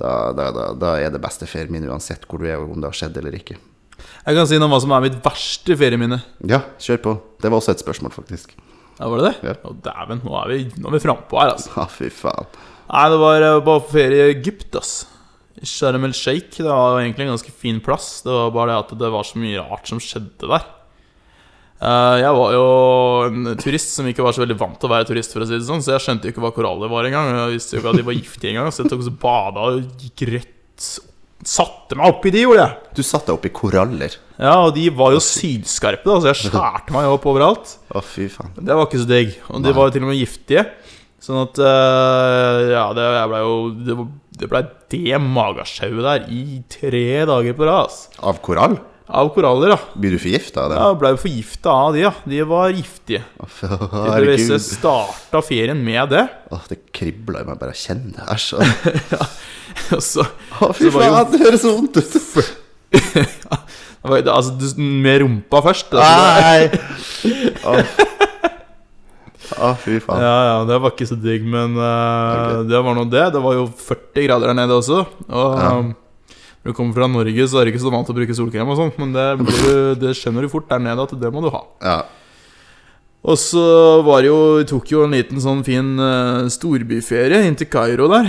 [0.00, 2.80] Da, da, da, da er det beste ferien min uansett hvor du er, og om
[2.80, 3.58] det har skjedd eller ikke.
[4.00, 6.20] Jeg kan si noe om hva som er mitt verste ferieminne.
[6.48, 7.14] Ja, kjør på.
[7.42, 8.54] Det var også et spørsmål, faktisk.
[9.00, 9.50] Ja, var det det?
[9.50, 9.56] Ja.
[9.64, 11.72] Å, dæven, nå er vi, nå er vi frampå her, altså.
[11.76, 12.48] Ja, fy faen.
[12.90, 14.94] Nei, det var eh, bare på ferie i Egypt, ass.
[15.66, 16.60] Sharm el Sheikh.
[16.60, 18.20] Det var egentlig en ganske fin plass.
[18.24, 20.68] Det var bare det at det var så mye rart som skjedde der.
[21.80, 22.64] Eh, jeg var jo
[23.30, 25.56] en turist som ikke var så veldig vant til å være turist, for å si
[25.56, 27.30] det sånn, så jeg skjønte jo ikke hva koraller var engang.
[27.32, 29.70] Jeg visste jo ikke at de var giftige engang, så jeg tok og så bada
[29.70, 30.90] og gikk rett
[31.40, 32.96] Satte meg oppi de, gjorde jeg!
[32.98, 34.12] Du satte deg oppi koraller.
[34.36, 37.70] Ja, og de var jo sylskarpe, da, så jeg skjærte meg opp overalt.
[37.96, 38.52] Å, fy faen.
[38.58, 39.30] Det var ikke så digg.
[39.48, 40.66] Og de var jo til og med giftige.
[41.20, 43.96] Sånn at eh, Ja, det blei ble jo Det,
[44.40, 47.98] det ble det magesjauet der i tre dager på rad.
[48.26, 48.78] Av korall?
[49.10, 49.78] Av koraller, ja.
[49.98, 50.78] Blir du forgifta av det?
[50.78, 52.12] Ja, Ble jo forgifta av de, ja.
[52.30, 53.22] De var giftige.
[53.38, 53.90] Herregud.
[53.90, 54.66] Tydeligvis Herregud.
[54.66, 56.24] starta ferien med det.
[56.54, 58.26] Åh, det kribla i meg bare jeg kjenner det.
[58.36, 58.48] Æsj.
[59.14, 59.28] ja.
[59.96, 60.26] Og så
[60.60, 62.16] Åh, fy faen, det høres så vondt ut.
[62.94, 65.94] det Altså, du, med rumpa først.
[65.94, 66.80] Altså,
[67.26, 67.84] Nei!
[69.56, 70.20] Å, fy faen.
[70.22, 73.26] Ja, ja, det var ikke så digg, men eh, det var nå det.
[73.34, 75.02] Det var jo 40 grader der nede også.
[75.28, 75.72] Og Ja.
[75.80, 75.90] um,
[76.60, 78.68] når du kommer fra Norge, så er det ikke så vant til å bruke solkrem
[78.68, 81.48] og sånn, men det, du, det skjønner du fort der nede at det må du
[81.54, 81.62] ha.
[81.80, 81.94] Ja.
[83.20, 83.62] Og så
[84.04, 88.06] var det jo Vi tok jo en liten sånn fin uh, storbyferie inn til Kairo
[88.12, 88.28] der.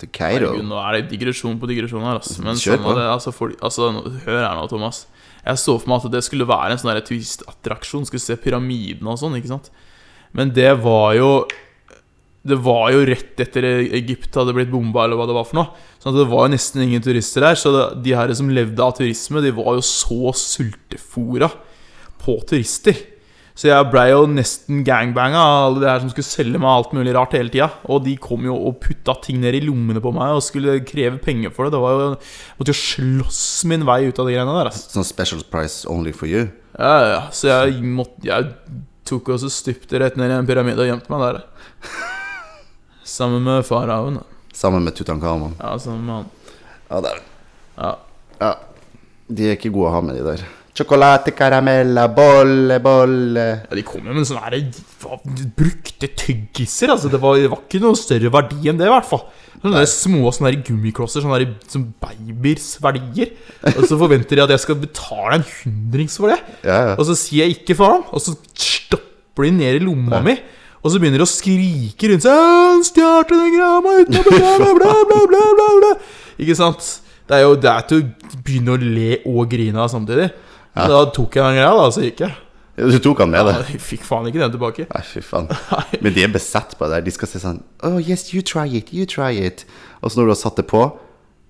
[0.00, 0.50] Til Kairo.
[0.54, 2.40] Herregud, nå er det digresjon på digresjon her, altså.
[2.44, 2.92] Men Kjør sånn på.
[2.92, 3.90] Sånn det, altså, for, altså,
[4.26, 5.02] hør her nå, Thomas.
[5.44, 8.06] Jeg så for meg at det skulle være en sånn turistattraksjon.
[8.08, 9.70] Skulle se pyramidene og sånn, ikke sant.
[10.36, 11.32] Men det var jo
[12.40, 15.74] Det var jo rett etter Egypt hadde blitt bomba, eller hva det var for noe.
[16.00, 17.58] Sånn at det var jo nesten ingen turister der.
[17.60, 21.50] Så det, de her som levde av turisme, de var jo så sultefora
[22.22, 22.96] på turister.
[23.58, 26.92] Så jeg blei jo nesten gangbanga av alle de her som skulle selge meg alt
[26.96, 27.68] mulig rart hele tida.
[27.90, 31.18] Og de kom jo og putta ting ned i lommene på meg og skulle kreve
[31.22, 31.74] penger for det.
[31.74, 32.20] Det var jo jeg
[32.60, 34.70] Måtte jo slåss min vei ut av de greiene der.
[34.76, 36.46] Sånn special price only for you.
[36.78, 37.20] Ja, ja.
[37.34, 38.52] Så jeg måtte Jeg
[39.10, 41.40] tok og så stupte rett ned i en pyramide og gjemte meg der.
[43.16, 44.20] Sammen med faraoen.
[44.54, 45.56] Sammen med Tutankhamon.
[45.58, 46.30] Ja, sammen med han.
[46.90, 47.20] Ja, det er
[47.80, 47.90] Ja.
[48.40, 48.54] Ja.
[49.30, 50.42] De er ikke gode å ha med, de der.
[50.70, 54.54] Sjokolade, karamella, bolle, bolle Ja, De kom jo med sånne her,
[55.58, 56.92] brukte tyggiser.
[56.94, 59.24] Altså, det var, det var ikke noe større verdi enn det, i hvert fall.
[59.60, 63.34] Sånne der små sånne der gummiklosser, sånne der, som babyers verdier.
[63.74, 66.38] Og så forventer de at jeg skal betale en hundrings for det.
[66.62, 66.94] Ja, ja.
[66.94, 70.38] Og så sier jeg ikke faen, og så stopper de ned i lomma mi.
[70.80, 74.70] Og så begynner de å skrike rundt seg «Han 'Stjal den grama uten å betale',
[74.78, 75.90] bla, bla, bla, bla, bla.
[76.40, 76.86] Ikke sant?
[77.28, 80.30] Det er jo det er til å begynne å le og grine av samtidig.
[80.76, 82.34] Men Da tok jeg den greia, da, så gikk jeg.
[82.78, 83.72] Ja, Du tok han med Ja, deg?
[83.74, 84.86] jeg fikk faen ikke den tilbake.
[84.92, 85.48] Nei, fy faen.
[86.00, 87.06] Men de er besatt på det der.
[87.08, 89.64] De skal si sånn Oh, yes, you try it, you try it.
[90.02, 90.84] Og så når du har satt det på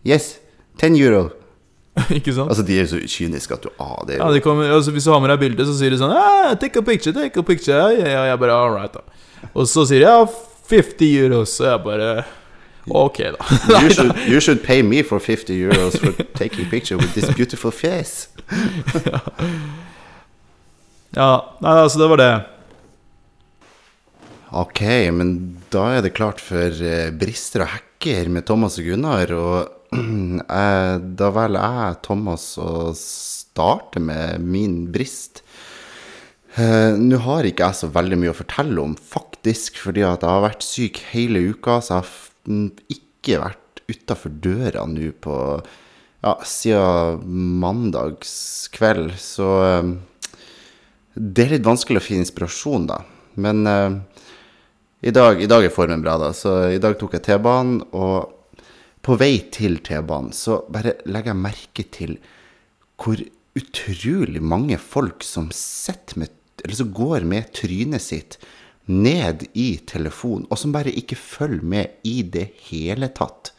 [0.07, 0.39] Yes,
[0.81, 1.27] 10 euro.
[2.17, 2.49] ikke sant?
[2.49, 5.05] Altså, de er så kyniske at du Ah, det er Ja, de kommer, altså, hvis
[5.05, 7.43] du har med deg bilde, så sier de sånn ah, 'Take a picture, take a
[7.45, 9.03] picture.' Ja, ja, ja, jeg bare all right, da.
[9.55, 10.25] Og så sier de ja,
[10.71, 11.43] 50 euro.
[11.45, 12.25] Så jeg bare
[12.91, 13.81] Ok, da.
[13.83, 17.71] you should, you should pay me for 50 euros for taking picture with this beautiful
[17.71, 18.29] face.
[21.11, 22.33] Ja, nei, altså, det var det.
[24.55, 24.81] Ok,
[25.15, 25.33] men
[25.71, 29.33] da er det klart for eh, brister og hacker med Thomas og Gunnar.
[29.35, 29.95] Og
[30.61, 35.43] eh, da velger jeg, Thomas, å starte med min brist.
[36.55, 40.31] Eh, Nå har ikke jeg så veldig mye å fortelle om, faktisk, fordi at jeg
[40.31, 41.81] har vært syk hele uka.
[41.83, 42.11] Så jeg
[42.47, 45.37] har ikke vært utafor døra nå på
[46.25, 47.25] ja, siden
[47.63, 49.15] mandagskveld.
[49.21, 49.93] Så eh,
[51.15, 53.01] det er litt vanskelig å finne inspirasjon, da.
[53.41, 53.97] Men uh,
[55.01, 56.31] i, dag, i dag er formen bra, da.
[56.37, 58.63] Så i dag tok jeg T-banen, og
[59.05, 62.17] på vei til T-banen så bare legger jeg merke til
[63.01, 63.21] hvor
[63.57, 68.37] utrolig mange folk som med Eller som går med trynet sitt
[68.91, 73.53] ned i telefonen, og som bare ikke følger med i det hele tatt.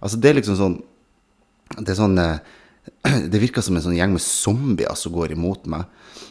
[0.00, 0.82] Altså, det er liksom sånn
[1.80, 2.38] det er sånn eh,
[3.32, 5.86] Det virker som en sånn gjeng med zombier som går imot meg.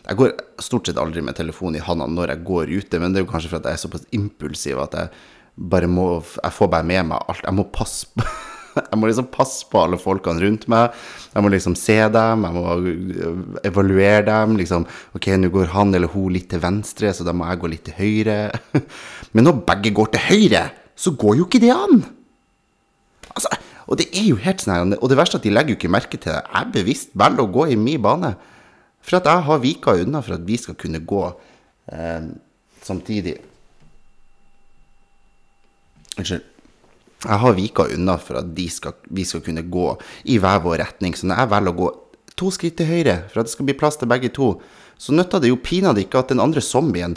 [0.06, 3.22] Jeg går stort sett aldri med telefon i handa når jeg går ute, men det
[3.22, 5.14] er jo kanskje fordi jeg er såpass impulsiv at jeg
[5.54, 7.44] bare må Jeg får bare med meg alt.
[7.46, 8.26] Jeg må passe på
[8.90, 10.96] Jeg må liksom passe på alle folkene rundt meg.
[11.34, 14.58] Jeg må liksom se dem, jeg må evaluere dem.
[14.60, 17.72] liksom, Ok, nå går han eller hun litt til venstre, så da må jeg gå
[17.72, 18.38] litt til høyre.
[19.34, 20.64] Men når begge går til høyre,
[20.96, 22.04] så går jo ikke det an!
[23.34, 23.50] Altså,
[23.90, 25.92] og det er jo helt sånn og det verste er at de legger jo ikke
[25.92, 26.42] merke til det.
[26.46, 28.36] Jeg bevisst velger å gå i min bane.
[29.04, 31.24] For at jeg har vika unna for at vi skal kunne gå
[31.92, 32.30] eh,
[32.86, 33.36] samtidig.
[36.16, 36.53] Unnskyld.
[37.24, 39.90] Jeg har vika unna for at skal, vi skal kunne gå
[40.28, 41.16] i hver vår retning.
[41.16, 41.92] Så når jeg velger å gå
[42.40, 44.56] to skritt til høyre for at det skal bli plass til begge to,
[44.98, 47.16] så nytter det jo pinadø ikke at den andre zombien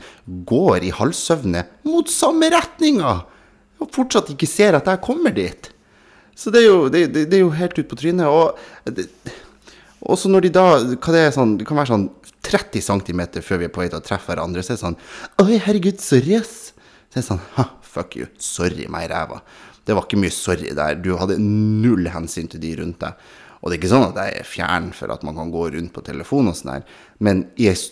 [0.48, 3.16] går i halvsøvne mot samme retninga,
[3.82, 5.70] og fortsatt ikke ser at jeg kommer dit.
[6.36, 8.28] Så det er jo, det, det, det er jo helt ut på trynet.
[8.28, 12.08] Og også når de da hva det, er sånn, det kan være sånn
[12.46, 14.98] 30 cm før vi er på vei til å treffe hverandre, så er det sånn
[15.42, 16.72] Oi, herregud, sorry, ass.
[17.08, 18.28] Så er det sånn Ha, fuck you.
[18.42, 19.40] Sorry meg i ræva.
[19.86, 20.98] Det var ikke mye sorry der.
[20.98, 23.26] Du hadde null hensyn til de rundt deg.
[23.60, 25.92] Og det er ikke sånn at jeg er fjern for at man kan gå rundt
[25.94, 26.84] på telefon og sånn her,
[27.24, 27.46] men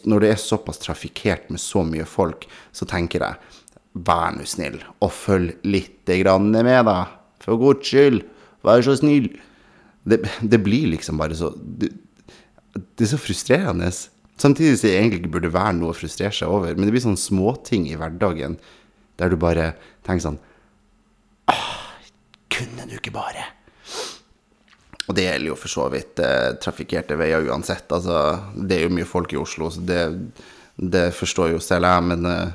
[0.06, 3.62] når det er såpass trafikkert med så mye folk, så tenker jeg
[4.06, 6.98] vær nå snill, og følg litt grann med, da.
[7.42, 8.22] For guds skyld,
[8.66, 9.30] vær så snill.
[10.04, 11.90] Det, det blir liksom bare så det,
[12.74, 13.90] det er så frustrerende.
[14.40, 16.74] Samtidig som det egentlig ikke burde være noe å frustrere seg over.
[16.74, 18.58] Men det blir sånne småting i hverdagen
[19.20, 19.72] der du bare
[20.06, 20.53] tenker sånn «Ah, Kunne
[22.94, 23.44] du ikke bare?
[25.04, 27.90] Og det gjelder jo for så vidt eh, trafikkerte veier uansett.
[27.92, 28.20] Altså,
[28.56, 30.04] det er jo mye folk i Oslo, så det,
[30.80, 32.06] det forstår jo selv jeg.
[32.08, 32.54] Men eh,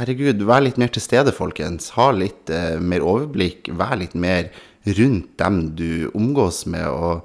[0.00, 1.94] herregud, vær litt mer til stede, folkens.
[1.96, 3.72] Ha litt eh, mer overblikk.
[3.80, 4.50] Vær litt mer
[4.98, 7.24] rundt dem du omgås med, og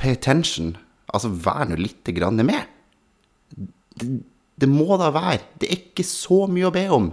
[0.00, 0.72] pay attention.
[1.12, 2.72] Altså, vær nå litt grann med.
[3.52, 4.08] Det,
[4.56, 5.42] det må da være.
[5.60, 7.12] Det er ikke så mye å be om.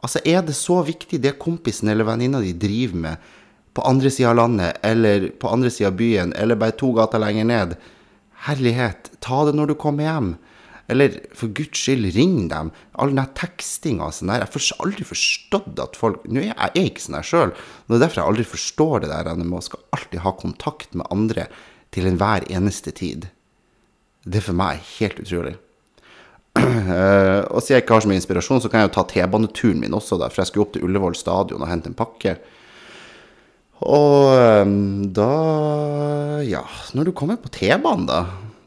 [0.00, 3.28] Altså, er det så viktig det kompisen eller venninna di driver med
[3.76, 7.22] på andre sida av landet, eller på andre sida av byen, eller bare to gater
[7.22, 7.74] lenger ned?
[8.46, 10.30] Herlighet, ta det når du kommer hjem.
[10.90, 12.72] Eller for guds skyld, ring dem.
[12.98, 14.42] All den der tekstinga og sånn der.
[14.42, 17.52] Jeg har aldri forstått at folk Nå er jeg, ikke sånn her sjøl.
[17.86, 21.06] Det er derfor jeg aldri forstår det der med å skal alltid ha kontakt med
[21.14, 21.46] andre
[21.94, 23.28] til enhver eneste tid.
[24.26, 25.56] Det er for meg helt utrolig.
[26.90, 29.78] Eh, og siden jeg ikke har så mye inspirasjon, så kan jeg jo ta T-baneturen
[29.78, 32.32] min også, da, for jeg skulle opp til Ullevål stadion og hente en pakke.
[33.80, 34.72] Og eh,
[35.16, 35.30] da
[36.44, 36.64] Ja,
[36.96, 38.24] når du kommer på T-banen, da,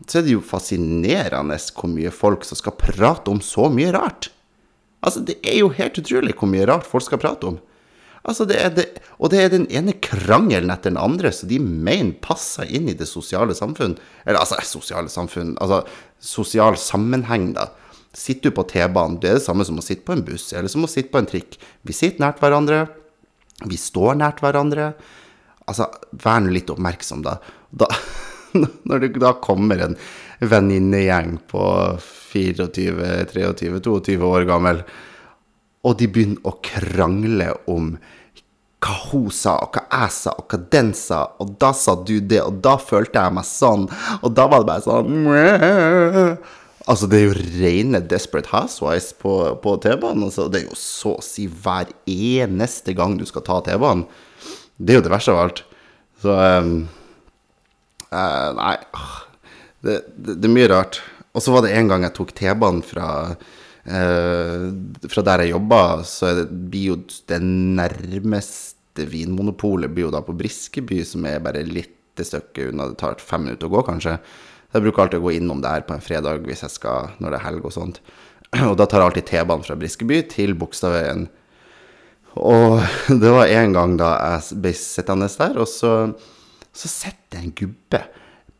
[0.07, 4.29] så er det jo fascinerende hvor mye folk som skal prate om så mye rart.
[5.03, 7.59] Altså, det er jo helt utrolig hvor mye rart folk skal prate om.
[8.23, 8.85] Altså, det det,
[9.19, 12.95] og det er den ene krangelen etter den andre som de mener passer inn i
[12.95, 13.97] det sosiale samfunn.
[14.23, 15.83] Eller altså, sosiale samfunn Altså
[16.23, 17.67] sosial sammenheng, da.
[18.15, 20.71] Sitter du på T-banen, det er det samme som å sitte på en buss, eller
[20.71, 21.57] som å sitte på en trikk.
[21.83, 22.85] Vi sitter nært hverandre.
[23.63, 24.91] Vi står nært hverandre.
[25.69, 25.87] Altså,
[26.23, 27.37] vær nå litt oppmerksom, da.
[27.71, 27.89] da
[28.87, 29.95] når det da kommer en
[30.43, 31.63] venninnegjeng på
[32.33, 32.67] 24,
[33.31, 34.83] 23, 22 år gammel,
[35.83, 37.93] og de begynner å krangle om
[38.83, 42.17] hva hun sa, og hva jeg sa, og hva den sa, og da sa du
[42.19, 43.87] det, og da følte jeg meg sånn,
[44.19, 45.27] og da var det bare sånn.
[46.83, 50.25] Altså, det er jo rene Desperate Housewives på, på T-banen.
[50.27, 50.49] Altså.
[50.51, 54.03] Det er jo så å si hver eneste gang du skal ta T-banen.
[54.75, 55.63] Det er jo det verste av alt.
[56.23, 56.75] Så um,
[58.11, 58.75] uh, Nei.
[59.83, 60.99] Det, det, det er mye rart.
[61.33, 64.67] Og så var det en gang jeg tok T-banen fra uh,
[65.07, 70.35] Fra der jeg jobba, så det, blir jo det nærmeste Vinmonopolet blir jo da på
[70.37, 72.91] Briskeby, som er bare litt stykke unna.
[72.91, 74.19] Det tar fem minutter å gå, kanskje.
[74.73, 77.39] Jeg bruker alltid å gå innom der på en fredag hvis jeg skal, når det
[77.39, 78.01] er helg og sånt.
[78.69, 81.27] Og da tar jeg alltid T-banen fra Briskeby til Bogstadveien.
[82.41, 82.81] Og
[83.21, 85.93] det var en gang da jeg ble sittende der, og så,
[86.73, 88.01] så sitter en gubbe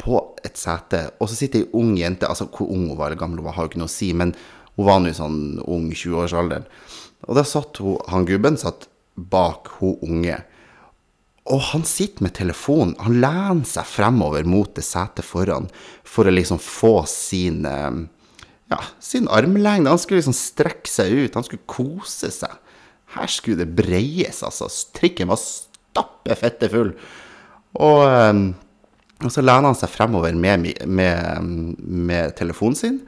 [0.04, 3.22] på et sete, og så sitter ei ung jente Altså hvor ung hun var eller
[3.22, 4.34] gammel hun var, har jo ikke noe å si, men
[4.76, 6.66] hun var nå sånn ung 20-årsalderen.
[7.30, 10.42] Og da satt hun, han gubben satt bak hun unge.
[11.52, 12.96] Og han sitter med telefonen.
[13.04, 15.68] Han lener seg fremover mot det setet foran
[16.08, 18.04] for å liksom få sin eh,
[18.72, 19.92] ja, sin armlengde.
[19.92, 21.36] Han skulle liksom strekke seg ut.
[21.36, 22.56] Han skulle kose seg.
[23.14, 24.70] Her skulle det breies, altså.
[24.96, 26.96] Trikken var stappe fette full.
[27.76, 28.42] Og, eh,
[29.24, 31.54] og så lener han seg fremover med, med,
[31.84, 33.00] med telefonen sin.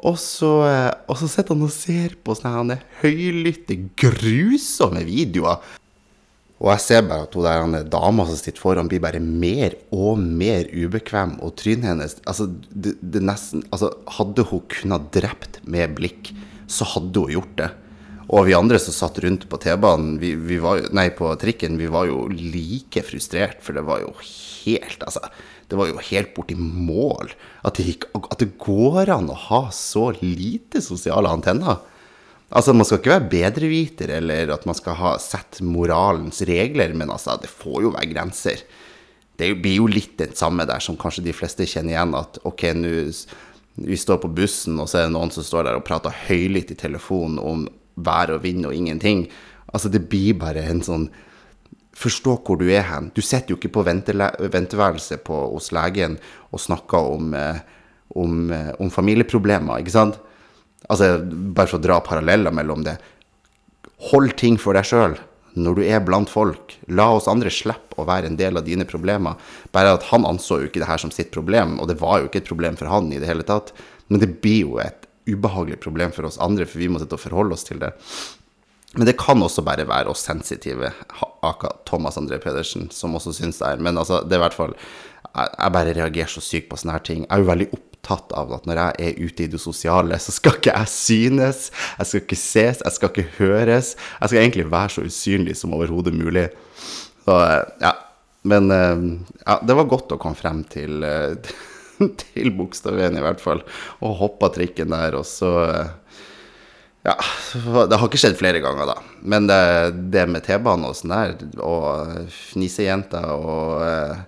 [0.00, 5.64] Og så, eh, og så sitter han og ser på sånne høylytte, grusomme videoer
[6.60, 10.20] og jeg ser bare at hun der dama som sitter foran, blir bare mer og
[10.20, 11.38] mer ubekvem.
[11.40, 16.34] Og trynet hennes altså, det, det nesten, altså, Hadde hun kunnet drept med blikk,
[16.68, 17.70] så hadde hun gjort det.
[18.30, 20.60] Og vi andre som satt rundt på T-banen, vi, vi
[20.94, 25.24] nei, på trikken, vi var jo like frustrert, for det var jo helt Altså,
[25.70, 27.32] det var jo helt borti mål
[27.64, 31.80] at det, gikk, at det går an å ha så lite sosiale antenner.
[32.50, 37.10] Altså, Man skal ikke være bedreviter eller at man skal ha sett moralens regler, men
[37.10, 38.64] altså, det får jo være grenser.
[39.38, 42.66] Det blir jo litt det samme der som kanskje de fleste kjenner igjen, at ok,
[42.76, 42.90] nå
[43.80, 46.74] vi står på bussen, og så er det noen som står der og prater høylytt
[46.74, 47.64] i telefonen om
[48.00, 49.28] vær og vind og ingenting.
[49.72, 51.10] Altså, det blir bare en sånn
[52.00, 53.08] Forstå hvor du er hen.
[53.12, 56.14] Du sitter jo ikke på venteværelset hos legen
[56.54, 57.58] og snakker om, eh,
[58.16, 60.16] om, eh, om familieproblemer, ikke sant?
[60.88, 62.96] Altså, bare for å dra paralleller mellom det.
[64.10, 65.18] Hold ting for deg sjøl
[65.58, 66.76] når du er blant folk.
[66.94, 69.38] La oss andre slippe å være en del av dine problemer.
[69.74, 72.30] Bare at han anså jo ikke det her som sitt problem, og det var jo
[72.30, 73.72] ikke et problem for han i det hele tatt.
[74.08, 77.24] Men det blir jo et ubehagelig problem for oss andre, for vi må sitte og
[77.24, 77.92] forholde oss til det.
[78.96, 80.90] Men det kan også bare være oss sensitive,
[81.46, 83.84] aka Thomas André Pedersen, som også syns det er.
[83.84, 84.76] Men altså, det er i hvert fall
[85.30, 87.20] Jeg bare reagerer så sykt på sånne her ting.
[87.22, 90.18] Jeg er jo veldig opptatt opptatt av at når jeg er ute i det sosiale,
[90.18, 93.96] så skal ikke jeg synes, jeg skal ikke ses, jeg skal ikke høres.
[94.20, 96.48] Jeg skal egentlig være så usynlig som overhodet mulig.
[97.24, 97.36] Så
[97.80, 97.94] ja.
[98.42, 101.04] Men ja, det var godt å komme frem til,
[102.22, 103.60] til Bogstadveien, i hvert fall.
[104.00, 105.50] Og hoppa trikken der, og så
[107.04, 107.14] ja,
[107.88, 108.96] det har ikke skjedd flere ganger, da.
[109.20, 109.60] Men det,
[110.12, 114.24] det med T-bane og sånn der, og fnisejenter og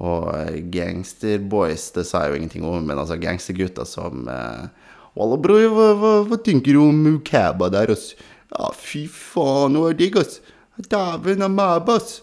[0.00, 0.30] og
[0.72, 5.86] gangsterboys, det sa jeg jo ingenting om, men altså gangstergutter som eh, Walla, bror, hva,
[5.98, 8.12] hva, hva, tenker du om Mukaba der, ass?
[8.54, 10.38] Ja, fy faen, hun er digg, ass.
[10.80, 12.20] Dæven meg, ass.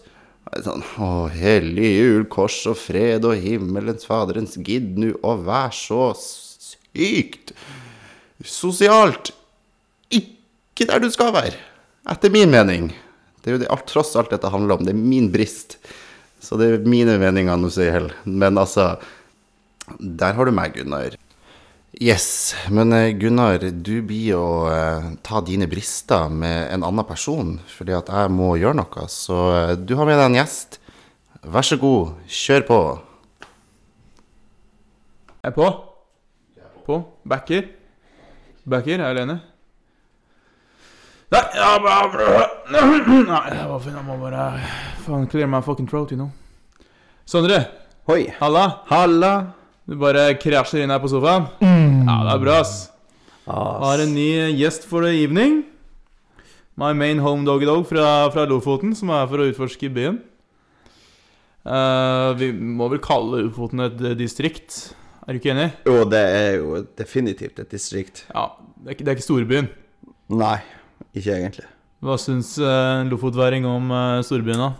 [0.64, 6.14] Sånn, å, hellig jul, kors og fred og himmelens faderens gidd nu å vær så
[6.16, 7.52] sykt
[8.44, 9.34] sosialt
[10.14, 11.58] ikke der du skal være,
[12.08, 12.88] etter min mening.
[13.42, 14.86] Det er jo det, tross alt dette handler om.
[14.86, 15.76] Det er min brist.
[16.48, 18.12] Så det er mine meninger nå, sier Hell.
[18.24, 18.94] Men altså
[20.00, 21.16] Der har du meg, Gunnar.
[21.98, 27.56] Yes, men eh, Gunnar, du blir å eh, ta dine brister med en annen person,
[27.72, 29.06] fordi at jeg må gjøre noe.
[29.10, 30.78] Så eh, du har med deg en gjest.
[31.48, 32.78] Vær så god, kjør på.
[35.40, 35.68] Jeg er på.
[36.86, 37.00] På.
[37.28, 37.72] Backer.
[38.68, 39.40] Backer, er alene.
[41.28, 42.26] Nei, jeg bare
[42.72, 44.44] Nei, jeg må, jeg må bare
[45.04, 46.30] Faen, clear my fucking throat, you know.
[47.28, 47.66] Sondre,
[48.08, 48.22] Hoi.
[48.38, 48.80] halla.
[48.88, 49.32] Halla.
[49.88, 51.50] Du bare krasjer inn her på sofaen.
[51.60, 52.72] Ja, det er bra, ass.
[53.48, 55.62] Har en ny gjest for the evening.
[56.80, 60.22] My main home doggy dog fra, fra Lofoten, som er for å utforske byen.
[61.68, 64.78] Uh, vi må vel kalle Lofoten et eh, distrikt.
[65.26, 65.68] Er du ikke enig?
[65.84, 68.24] Jo, det er jo definitivt et distrikt.
[68.32, 68.48] Ja,
[68.80, 69.72] det er ikke, det er ikke storbyen.
[70.32, 70.56] Nei,
[71.16, 71.66] ikke egentlig.
[72.04, 74.70] Hva syns uh, lofotværing om uh, storbyen, da?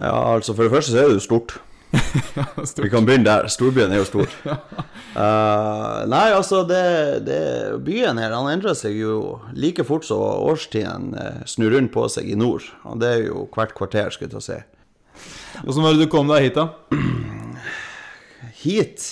[0.00, 1.58] Ja, altså For det første så er det jo stort.
[2.82, 3.46] Vi kan begynne der.
[3.52, 4.30] Storbyen er jo stor.
[4.48, 6.84] uh, nei, altså det,
[7.28, 7.40] det,
[7.84, 9.18] Byen her han endrer seg jo
[9.52, 11.12] like fort som årstiden
[11.46, 12.66] snur rundt på seg i nord.
[12.88, 14.62] Og det er jo hvert kvarter, skulle jeg ta si.
[15.62, 16.72] Åssen var det du kom deg hit, da?
[18.64, 19.04] Hit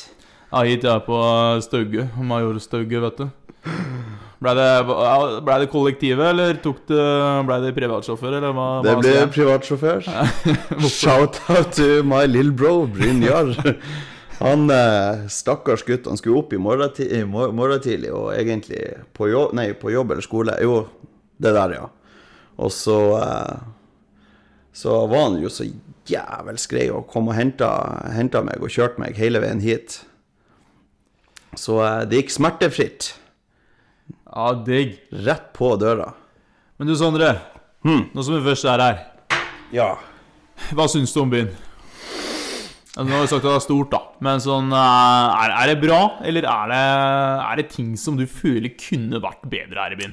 [0.49, 1.21] Ja, hit jeg er på
[1.65, 2.09] Stauge.
[2.17, 3.29] Major Stauge, vet du.
[4.43, 4.71] Blei det,
[5.47, 7.03] ble det kollektivet, eller tok det,
[7.47, 8.71] ble det privatsjåfør, eller hva?
[8.83, 9.29] Det jeg?
[9.37, 10.09] privatsjåfør.
[10.89, 13.55] Shout-out to my little bro, Brynjar.
[14.43, 18.81] Han eh, stakkars gutt, han skulle opp i morgen, i morgen tidlig og egentlig
[19.15, 20.59] på jobb, nei, på jobb eller skole.
[20.65, 20.81] Jo,
[21.39, 21.87] det der, ja.
[22.59, 23.63] Og så eh,
[24.75, 25.69] Så var han jo så
[26.09, 27.69] jævels grei og kom og henta,
[28.11, 30.01] henta meg og kjørte meg hele veien hit.
[31.55, 33.13] Så eh, det gikk smertefritt.
[34.33, 34.97] Ja, digg.
[35.27, 36.13] Rett på døra.
[36.79, 37.35] Men du, Sondre.
[37.85, 39.03] Nå som vi først er her,
[39.75, 39.97] Ja.
[40.73, 41.51] hva syns du om byen?
[42.93, 44.01] Nå har du sagt at det er stort, da.
[44.21, 46.81] Men sånn eh, Er, er det bra, eller er det,
[47.47, 50.13] er det ting som du føler kunne vært bedre her i byen?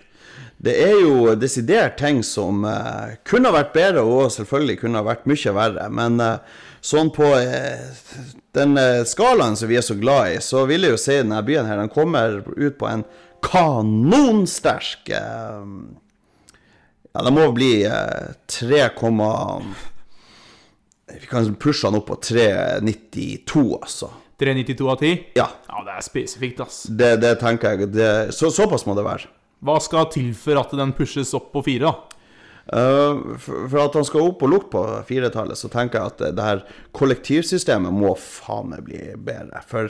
[0.59, 5.07] Det er jo desidert ting som uh, kunne ha vært bedre, og selvfølgelig kunne ha
[5.07, 5.85] vært mye verre.
[5.95, 7.89] Men eh, sånn på eh,
[8.57, 11.41] den eh, skalaen som vi er så glad i, så vil jeg jo si denne
[11.45, 13.03] byen her, den kommer ut på en
[13.45, 15.65] kanonsterk eh,
[17.09, 18.83] Ja, det må bli eh, 3,
[21.09, 24.11] vi kan pushe den opp på 3,92, altså.
[24.39, 25.15] 392 av 10?
[25.35, 26.83] Ja, Ja, det er spesifikt, ass.
[26.89, 27.89] det, det tenker jeg.
[27.91, 29.27] Det, så, såpass må det være.
[29.65, 32.08] Hva skal til for at den pushes opp på 4, da?
[32.69, 36.45] Uh, for, at han skal opp og lukte på firetallet, så tenker jeg at det,
[36.45, 39.63] her kollektivsystemet må faen meg bli bedre.
[39.69, 39.89] For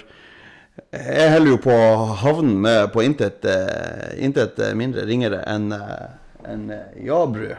[0.95, 1.75] jeg holder jo på
[2.21, 6.07] havnen med på intet, eh, intet mindre ringere enn uh,
[6.47, 6.69] en
[7.03, 7.51] Jabru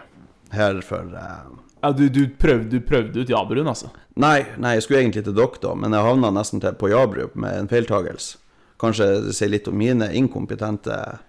[0.51, 1.51] her for eh,
[1.83, 3.89] Ja, du, du, prøvde, du prøvde ut Jabruen, altså?
[4.21, 7.31] Nei, nei, jeg skulle egentlig til dere, da, men jeg havna nesten til på Jabru
[7.41, 8.37] med en feiltagelse.
[8.81, 11.27] Kanskje det sier litt om mine inkompetente eh,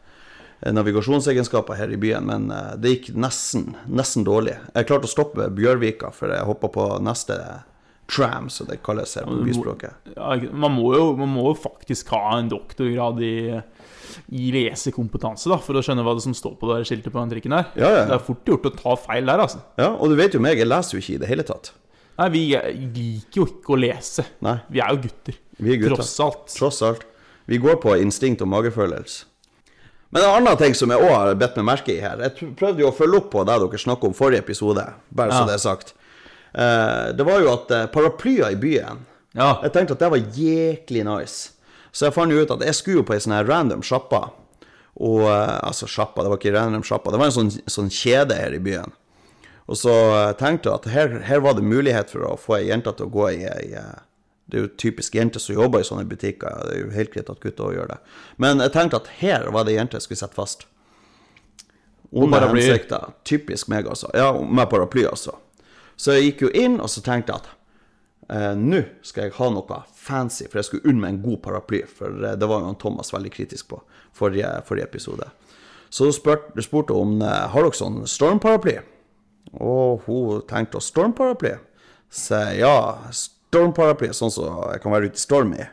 [0.61, 4.57] navigasjonsegenskaper her i byen, men eh, det gikk nesten, nesten dårlig.
[4.75, 7.37] Jeg klarte å stoppe Bjørvika, for jeg hoppa på neste
[8.11, 10.11] tram, som det kalles her på byspråket.
[10.51, 13.35] Man, må jo, man må jo faktisk ha en doktorgrad i,
[14.35, 17.31] i lesekompetanse da, for å skjønne hva det som står på det skiltet på den
[17.31, 17.69] trikken der.
[17.79, 18.01] Ja, ja.
[18.09, 19.63] Det er fort gjort å ta feil der, altså.
[19.79, 21.71] Ja, og du vet jo meg, jeg leser jo ikke i det hele tatt.
[22.19, 24.27] Nei, vi liker jo ikke å lese.
[24.45, 25.39] Nei, Vi er jo gutter.
[25.57, 25.95] vi er gutter.
[26.03, 26.43] Tross alt.
[26.53, 27.07] Tross alt.
[27.49, 29.30] Vi går på instinkt og magefølelse.
[30.11, 32.83] Men en annen ting som jeg òg har bedt meg merke i her Jeg prøvde
[32.83, 35.45] jo å følge opp på det dere snakket om forrige episode, bare så Ja.
[35.47, 35.93] det er sagt.
[36.53, 39.53] Eh, det var jo at eh, paraplyer i byen Ja.
[39.63, 41.51] Jeg tenkte at det var jæklig nice.
[41.91, 44.31] Så jeg fant jo ut at jeg skulle jo på ei sånn her random sjappa.
[44.99, 48.35] Og eh, altså sjappa, det var ikke random sjappa, det var en sånn, sånn kjede
[48.35, 48.91] her i byen.
[49.71, 49.93] Og så
[50.35, 53.13] tenkte jeg at her, her var det mulighet for å få ei jente til å
[53.13, 53.69] gå i ei
[54.51, 56.65] Det er jo typisk jenter som jobber i sånne butikker.
[56.67, 57.97] Det er jo helt greit at gutter òg gjør det.
[58.43, 60.67] Men jeg tenkte at her var det jenter jente jeg skulle sette fast.
[62.11, 63.13] Onde hensikter.
[63.23, 64.11] Typisk meg, altså.
[64.13, 65.37] Ja, med paraply, altså.
[65.95, 67.49] Så jeg gikk jo inn, og så tenkte jeg at
[68.33, 71.83] eh, nå skal jeg ha noe fancy, for jeg skulle unne meg en god paraply.
[71.87, 73.79] For eh, det var jo Thomas veldig kritisk på
[74.17, 75.29] forrige, forrige episode.
[75.91, 78.79] Så spurte, spurte hun om eh, har dere sånn stormparaply.
[79.61, 81.55] Og hun tenkte å stormparaply.
[82.11, 82.75] Så ja,
[83.51, 85.67] stormparaply, sånn som jeg kan være ute i storm i.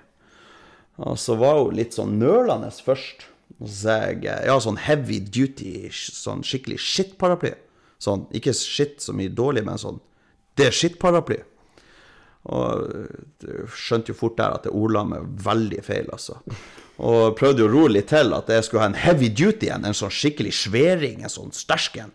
[1.06, 3.28] Og så var hun litt sånn nølende først.
[3.58, 7.55] Og så jeg ja, sånn heavy duty, sånn skikkelig shit-paraply.
[8.03, 9.96] Sånn, ikke shit så mye dårlig, men sånn
[10.59, 11.38] Det er shit-paraply.
[12.50, 13.09] Og
[13.42, 16.38] du skjønte jo fort der at det ordla meg veldig feil, altså.
[16.98, 19.94] Og prøvde å roe litt til at jeg skulle ha en heavy duty en, en
[19.94, 22.14] sånn skikkelig sværing, en sånn sterk en.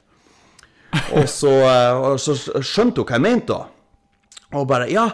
[1.16, 4.58] Og så, eh, og så skjønte hun hva jeg mente, da.
[4.60, 5.08] Og bare Ja,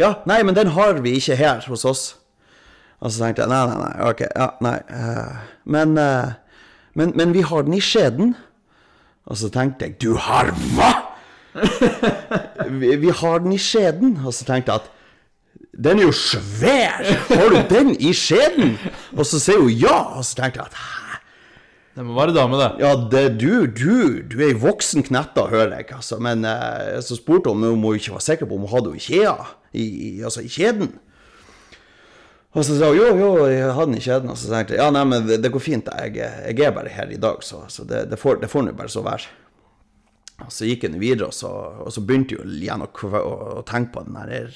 [0.00, 2.04] ja, nei, men den har vi ikke her hos oss.
[3.04, 4.78] Og så tenkte jeg nei, nei, nei, ok, ja, nei.
[4.88, 6.32] eh, men, eh,
[6.96, 8.34] men, men vi har den i skjeden.
[9.28, 10.92] Og så tenkte jeg du har hva?!
[12.80, 14.18] vi, vi har den i skjeden.
[14.24, 14.90] Og så tenkte jeg at
[15.84, 17.00] den er jo svær!
[17.30, 18.76] Har du den i skjeden?
[19.16, 21.00] Og så sier hun ja, og så tenkte jeg at hæ?
[21.94, 22.70] Det må være dame, det.
[22.82, 26.18] Ja, det, du, du, du er ei voksen knetta, hører jeg, altså.
[26.22, 29.36] Men eh, så spurte hun om hun ikke var sikker på om hun hadde henne
[29.74, 30.92] i i, i, altså i kjeden.
[32.54, 34.30] Og så sa hun jo, jo, jeg hadde den i kjeden.
[34.30, 37.10] Og så tenkte jeg ja, nei, men det, går fint, jeg, jeg er bare her
[37.10, 39.26] i dag, så, så det, det får det får nå bare så være.
[40.44, 41.50] Og så gikk jeg videre, og så,
[41.84, 44.54] og så begynte jeg igjen å, å, å tenke på den der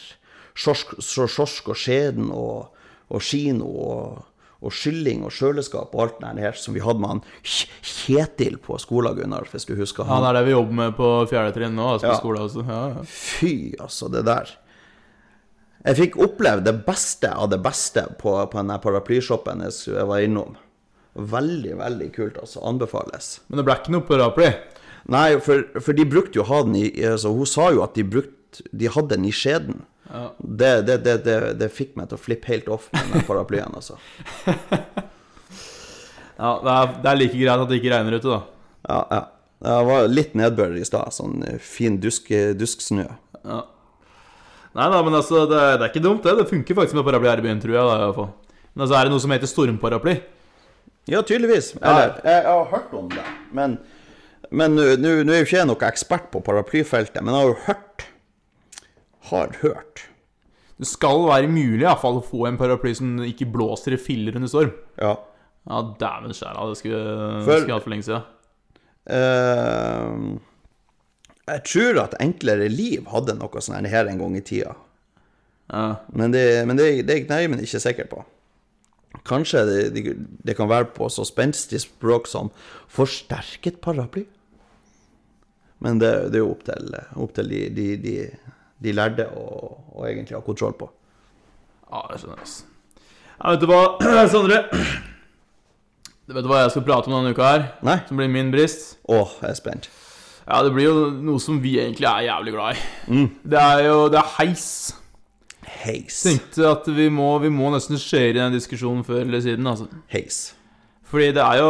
[0.59, 2.73] sjorsk og skjeden og,
[3.15, 4.25] og kino og,
[4.59, 8.79] og skylling og kjøleskap og alt det her som vi hadde med han Kjetil på
[8.83, 11.79] skolen, Gunnar, hvis du husker Ja, det er det vi jobber med på fjerde trinn
[11.79, 12.19] nå, altså på Ja.
[12.25, 12.65] skole også.
[12.67, 13.05] Ja, ja.
[13.07, 14.51] Fy, altså, det der.
[15.85, 20.57] Jeg fikk oppleve det beste av det beste på, på den paraplyshoppen jeg, var innom.
[21.19, 22.63] Veldig, veldig kult, altså.
[22.67, 23.39] Anbefales.
[23.49, 24.51] Men det ble ikke noe paraply.
[25.09, 27.95] Nei, for, for de brukte jo å ha den i altså, Hun sa jo at
[27.97, 29.85] de brukt, De hadde den i skjeden.
[30.39, 33.75] Det, det, det, det, det fikk meg til å flippe helt off med den paraplyen,
[33.77, 33.99] altså.
[36.39, 38.85] Ja, det er, det er like greit at det ikke regner ute, da.
[38.87, 39.23] Ja, ja.
[39.59, 41.11] Det var litt nedbør i stad.
[41.11, 43.09] Sånn eh, fin dusk, dusksnø.
[43.43, 43.57] Ja.
[44.79, 46.37] Nei da, men altså, det, det er ikke dumt, det.
[46.39, 47.87] Det funker faktisk med paraply her i byen, tror jeg.
[47.89, 48.29] da, i hvert fall.
[48.75, 50.15] Men altså, er det noe som heter stormparaply?
[51.11, 51.73] Ja, tydeligvis.
[51.81, 53.25] Eller, jeg, jeg har hørt om det.
[53.57, 53.79] Men
[54.55, 58.05] men nå er jo ikke jeg noen ekspert på paraplyfeltet, men jeg har jo hørt
[59.29, 60.05] Har hørt.
[60.79, 64.01] Det skal være mulig i hvert fall å få en paraply som ikke blåser i
[64.01, 64.71] filler under storm.
[64.97, 65.17] Ja.
[65.69, 67.03] Ja, dæven skjæra, det skulle
[67.45, 68.23] For- skulle jeg hatt for lenge siden.
[69.19, 70.15] Eh,
[71.49, 74.75] jeg tror at Enklere Liv hadde noe sånn her en gang i tida.
[75.69, 76.01] Ja.
[76.17, 78.25] Men det, men det, det er jeg ikke sikker på.
[79.29, 82.53] Kanskje det, det, det kan være på så spenstig språk som
[82.93, 84.27] forsterket paraply.
[85.85, 88.15] Men det, det er jo opp til, opp til de, de, de,
[88.83, 89.49] de lærde å
[89.99, 90.89] å egentlig ha kontroll på.
[91.89, 92.43] Ja, det skjønner.
[92.45, 93.07] jeg.
[93.39, 93.83] Ja, vet du hva,
[94.35, 94.61] Sondre?
[96.29, 97.65] Vet du hva jeg skal prate om denne uka her?
[97.87, 97.99] Nei?
[98.09, 98.99] Som blir min brist?
[99.09, 99.91] Å, jeg er spent.
[100.49, 103.27] Ja, det blir jo noe som vi egentlig er jævlig glad i.
[103.53, 104.65] Det er jo det er heis.
[105.83, 106.23] Heis.
[106.25, 109.67] Tenkte at vi må, vi må nesten skjøre i den diskusjonen før eller siden.
[109.69, 109.91] altså.
[110.09, 110.39] Heis.
[111.09, 111.69] Fordi det er jo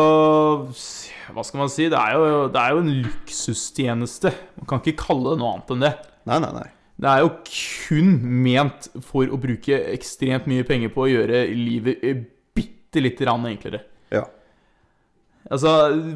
[1.35, 1.89] Hva skal man si?
[1.91, 4.33] Det er jo, det er jo en luksustjeneste.
[4.63, 5.93] Man kan ikke kalle det noe annet enn det.
[6.31, 6.69] Nei, nei, nei.
[6.99, 8.15] Det er jo kun
[8.47, 12.03] ment for å bruke ekstremt mye penger på å gjøre livet
[12.57, 13.83] bitte lite grann enklere.
[14.15, 14.25] Ja.
[15.49, 15.71] Altså,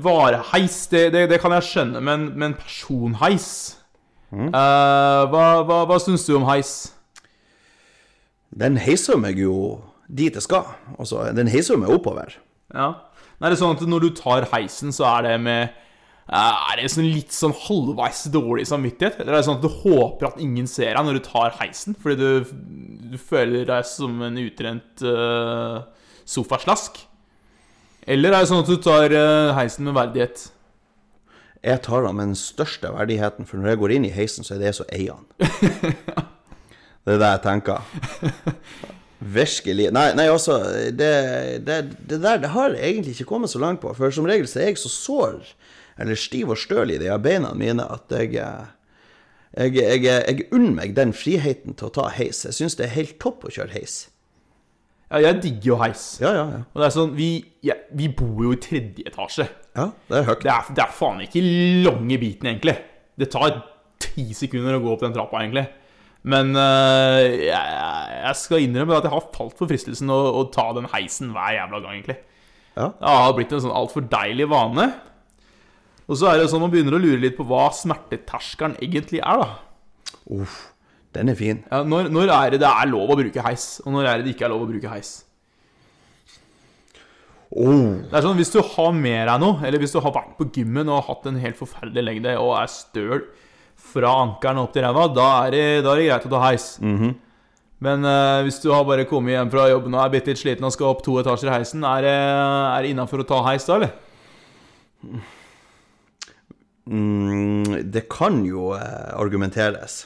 [0.04, 3.78] vareheis, det, det, det kan jeg skjønne, men, men personheis
[4.32, 6.92] Eh, Hva, hva, hva syns du om heis?
[8.52, 10.72] Den heiser meg jo dit jeg skal.
[10.98, 12.34] Altså, den heiser meg oppover.
[12.72, 12.94] Ja.
[13.38, 16.80] Nei, er det sånn at når du tar heisen, så er det med eh, Er
[16.80, 19.20] det sånn litt sånn halvveis dårlig samvittighet?
[19.20, 21.96] Eller er det sånn at du håper at ingen ser deg når du tar heisen,
[21.98, 22.52] fordi du,
[23.12, 25.82] du føler deg som en utrent uh,
[26.24, 27.02] sofaslask?
[28.06, 30.48] Eller er det sånn at du tar eh, heisen med verdighet?
[31.62, 34.56] Jeg tar den med den største verdigheten, for når jeg går inn i heisen, så
[34.56, 35.98] er det jeg som eier den.
[37.02, 37.94] Det er det jeg tenker.
[39.18, 39.88] Virkelig.
[39.90, 40.60] Nei, nei altså,
[40.94, 41.08] det,
[41.66, 43.90] det, det der det har jeg egentlig ikke kommet så langt på.
[43.98, 45.40] For som regel så er jeg så sår,
[45.98, 48.70] eller stiv og støl i de beina mine, at jeg eh,
[49.52, 52.44] jeg, jeg, jeg unner meg den friheten til å ta heis.
[52.46, 53.96] Jeg syns det er helt topp å kjøre heis.
[55.12, 56.06] Ja, jeg digger jo heis.
[56.22, 56.62] Ja, ja, ja.
[56.72, 57.28] Og det er sånn, vi,
[57.66, 59.44] ja, vi bor jo i tredje etasje.
[59.76, 60.40] Ja, det er høyt.
[60.40, 61.42] Det er, det er faen ikke
[61.84, 62.78] lange biten, egentlig.
[63.20, 63.58] Det tar
[64.00, 65.66] ti sekunder å gå opp den trappa, egentlig.
[66.32, 67.78] Men øh, jeg,
[68.22, 71.58] jeg skal innrømme at jeg har falt for fristelsen å, å ta den heisen hver
[71.58, 72.18] jævla gang, egentlig.
[72.72, 72.88] Ja.
[72.96, 74.88] Det har blitt en sånn altfor deilig vane.
[76.08, 79.44] Og så er det sånn man begynner å lure litt på hva smerteterskelen egentlig er,
[79.44, 80.16] da.
[80.40, 80.71] Uff,
[81.12, 81.58] den er fin.
[81.70, 84.26] Ja, når, når er det det er lov å bruke heis, og når er det
[84.28, 85.10] det ikke er lov å bruke heis?
[87.52, 90.30] Oh, Det er sånn, Hvis du har med deg noe, eller hvis du har vært
[90.38, 93.26] på gymmen og hatt en helt forferdelig lengde og er støl
[93.76, 96.70] fra ankelen opp til ræva, da, er det- da er det greit å ta heis.
[97.82, 100.64] Men uh, hvis du har bare kommet hjem fra jobben og er bitte litt sliten
[100.64, 103.66] og skal opp to etasjer i heisen, er det, er det innafor å ta heis
[103.66, 103.92] da, eller?
[106.86, 110.04] mm, det kan jo eh, argumenteres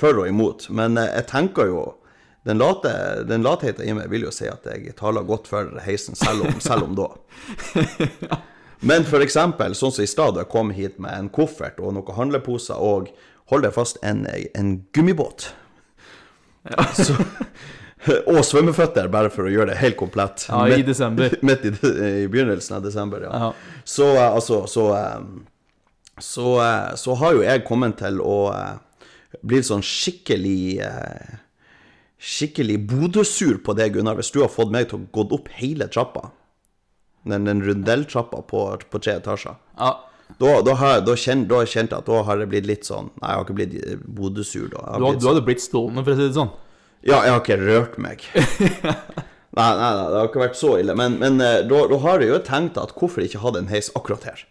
[0.00, 1.82] for og imot, men eh, jeg tenker jo
[2.48, 2.92] den, late,
[3.28, 6.56] den latheten i meg vil jo si at jeg taler godt for heisen, selv om,
[6.64, 7.10] selv om da.
[8.80, 12.16] Men eksempel, sånn som i stad, da jeg kom hit med en koffert og noen
[12.16, 13.10] handleposer og
[13.52, 14.24] hold deg fast, en,
[14.56, 15.50] en gummibåt.
[16.96, 17.16] Så,
[18.24, 20.46] og svømmeføtter, bare for å gjøre det helt komplett.
[20.48, 21.36] Ja, i desember.
[21.46, 21.74] Midt i,
[22.24, 23.32] i begynnelsen av desember, ja.
[23.44, 23.80] Ja.
[23.84, 28.38] Så eh, altså, så, så, så, eh, så har jo jeg kommet til å
[29.32, 31.38] eh, bli sånn skikkelig eh,
[32.20, 35.86] Skikkelig Bodø-sur på det, Gunnar, hvis du har fått meg til å gå opp hele
[35.88, 36.26] trappa.
[37.24, 39.56] Den, den rundelltrappa på, på tre etasjer.
[39.80, 39.94] Ja.
[40.36, 43.08] Da, da, har, da, kjent, da kjente jeg at da har det blitt litt sånn
[43.16, 44.84] Nei, jeg har ikke blitt eh, Bodø-sur da.
[44.84, 46.52] Har Du, blitt du hadde blitt stående, for å si det sånn.
[47.00, 48.22] Ja, jeg har ikke rørt meg.
[49.56, 50.94] nei, nei, nei, det har ikke vært så ille.
[51.00, 53.88] Men, men eh, da, da har jeg jo tenkt at hvorfor ikke ha en heis
[53.96, 54.44] akkurat her?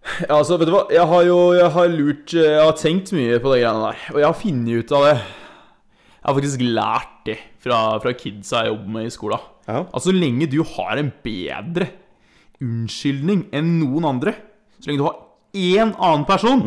[0.00, 0.84] Ja, altså, vet du hva?
[0.92, 4.04] Jeg har jo jeg har lurt eh, Jeg har tenkt mye på de greiene der.
[4.14, 5.16] Og jeg har funnet ut av det.
[6.20, 9.48] Jeg har faktisk lært det fra, fra kidsa jeg jobber med i skolen.
[9.66, 9.82] Ja.
[9.86, 11.90] Altså, så lenge du har en bedre
[12.60, 14.34] unnskyldning enn noen andre,
[14.80, 15.20] så lenge du har
[15.56, 16.60] én annen person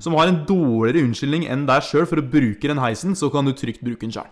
[0.00, 3.48] som har en dårligere unnskyldning enn deg sjøl for å bruke den heisen, så kan
[3.48, 4.28] du trygt bruke den sjøl.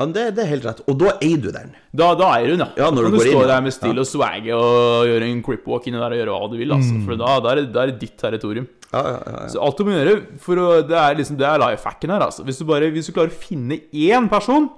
[0.00, 0.80] Ja, det, det er helt rett.
[0.88, 1.74] Og da eier du den.
[1.92, 2.70] Da, da eier hun, ja.
[2.80, 5.06] Ja, når da du kan du, går stå inn, der med stil og swag og
[5.12, 6.72] gjøre en cripwalk inni der og gjøre hva du vil.
[6.78, 6.96] Altså.
[7.04, 8.66] For da, da, er det, da er det ditt territorium.
[8.90, 9.46] Ja, ja, ja, ja.
[9.52, 12.24] Så alt du må gjøre for å, Det er liksom, det er life hacken her.
[12.26, 12.42] Altså.
[12.48, 14.70] Hvis, du bare, hvis du klarer å finne én person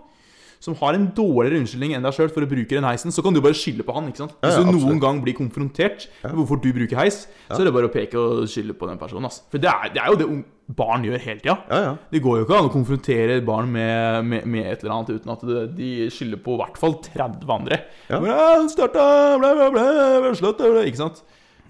[0.62, 3.34] som har en dårligere unnskyldning enn deg sjøl for å bruke den heisen, så kan
[3.34, 4.10] du bare skylde på han.
[4.12, 4.34] ikke sant?
[4.44, 7.66] Hvis Ja, ja, du noen gang blir konfrontert med hvorfor du bruker heis, så er
[7.66, 9.26] det bare å peke og skylde på den personen.
[9.26, 9.42] Altså.
[9.50, 10.44] For det er, det er jo det ung-
[10.78, 11.56] barn gjør hele tida.
[11.70, 11.92] Ja, ja.
[12.12, 15.12] Det går jo ikke an å konfrontere et barn med, med, med et eller annet
[15.16, 17.80] uten at det, de skylder på i hvert fall 30 andre.
[18.08, 18.20] Ja.
[18.22, 19.04] «Ja, han starta,
[19.42, 21.22] ble, ble, ble, bla, Ikke sant?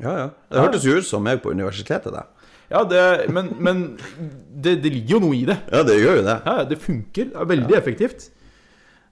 [0.02, 0.28] ja, ja.
[0.50, 2.26] Det hørtes jo ut som meg på universitetet, det.
[2.72, 3.00] Ja, det,
[3.32, 5.58] men, men det, det ligger jo noe i det.
[5.68, 6.38] Ja, det gjør jo det.
[6.46, 7.28] Ja, det funker.
[7.34, 8.30] Det er veldig effektivt.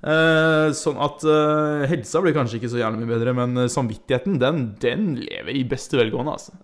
[0.01, 4.39] Eh, sånn at eh, helsa blir kanskje ikke så jævlig mye bedre, men eh, samvittigheten,
[4.41, 6.57] den, den lever i beste velgående, altså.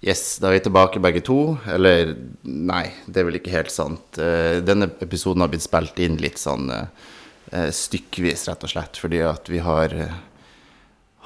[0.00, 1.58] Yes, da er vi tilbake begge to.
[1.68, 4.16] Eller nei, det er vel ikke helt sant.
[4.16, 7.10] Eh, Denne episoden har blitt spilt inn litt sånn eh,
[7.52, 9.92] eh, stykkevis, rett og slett, fordi at vi har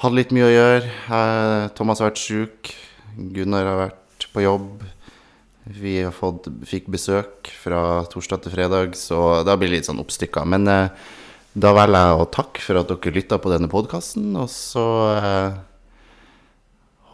[0.02, 1.68] hatt litt mye å gjøre.
[1.78, 2.72] Thomas har vært sjuk.
[3.14, 4.82] Gunnar har vært på jobb.
[5.70, 10.02] Vi har fått, fikk besøk fra torsdag til fredag, så da blir det litt sånn
[10.02, 10.42] oppstykka.
[10.50, 14.82] Men da velger jeg å takke for at dere lytta på denne podkasten, og så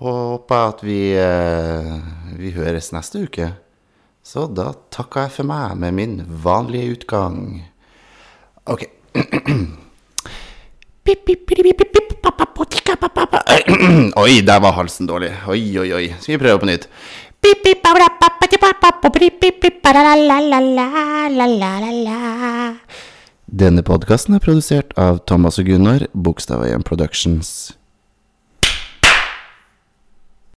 [0.00, 1.96] og håper at vi, eh,
[2.40, 3.50] vi høres neste uke.
[4.24, 7.64] Så da takker jeg for meg med min vanlige utgang.
[8.64, 8.86] OK.
[14.22, 15.32] Oi, der var halsen dårlig.
[15.48, 16.06] Oi, oi, oi.
[16.20, 16.86] Skal vi prøve på nytt?
[23.50, 27.72] Denne podkasten er produsert av Thomas og Gunnar, Bogstadveien Productions.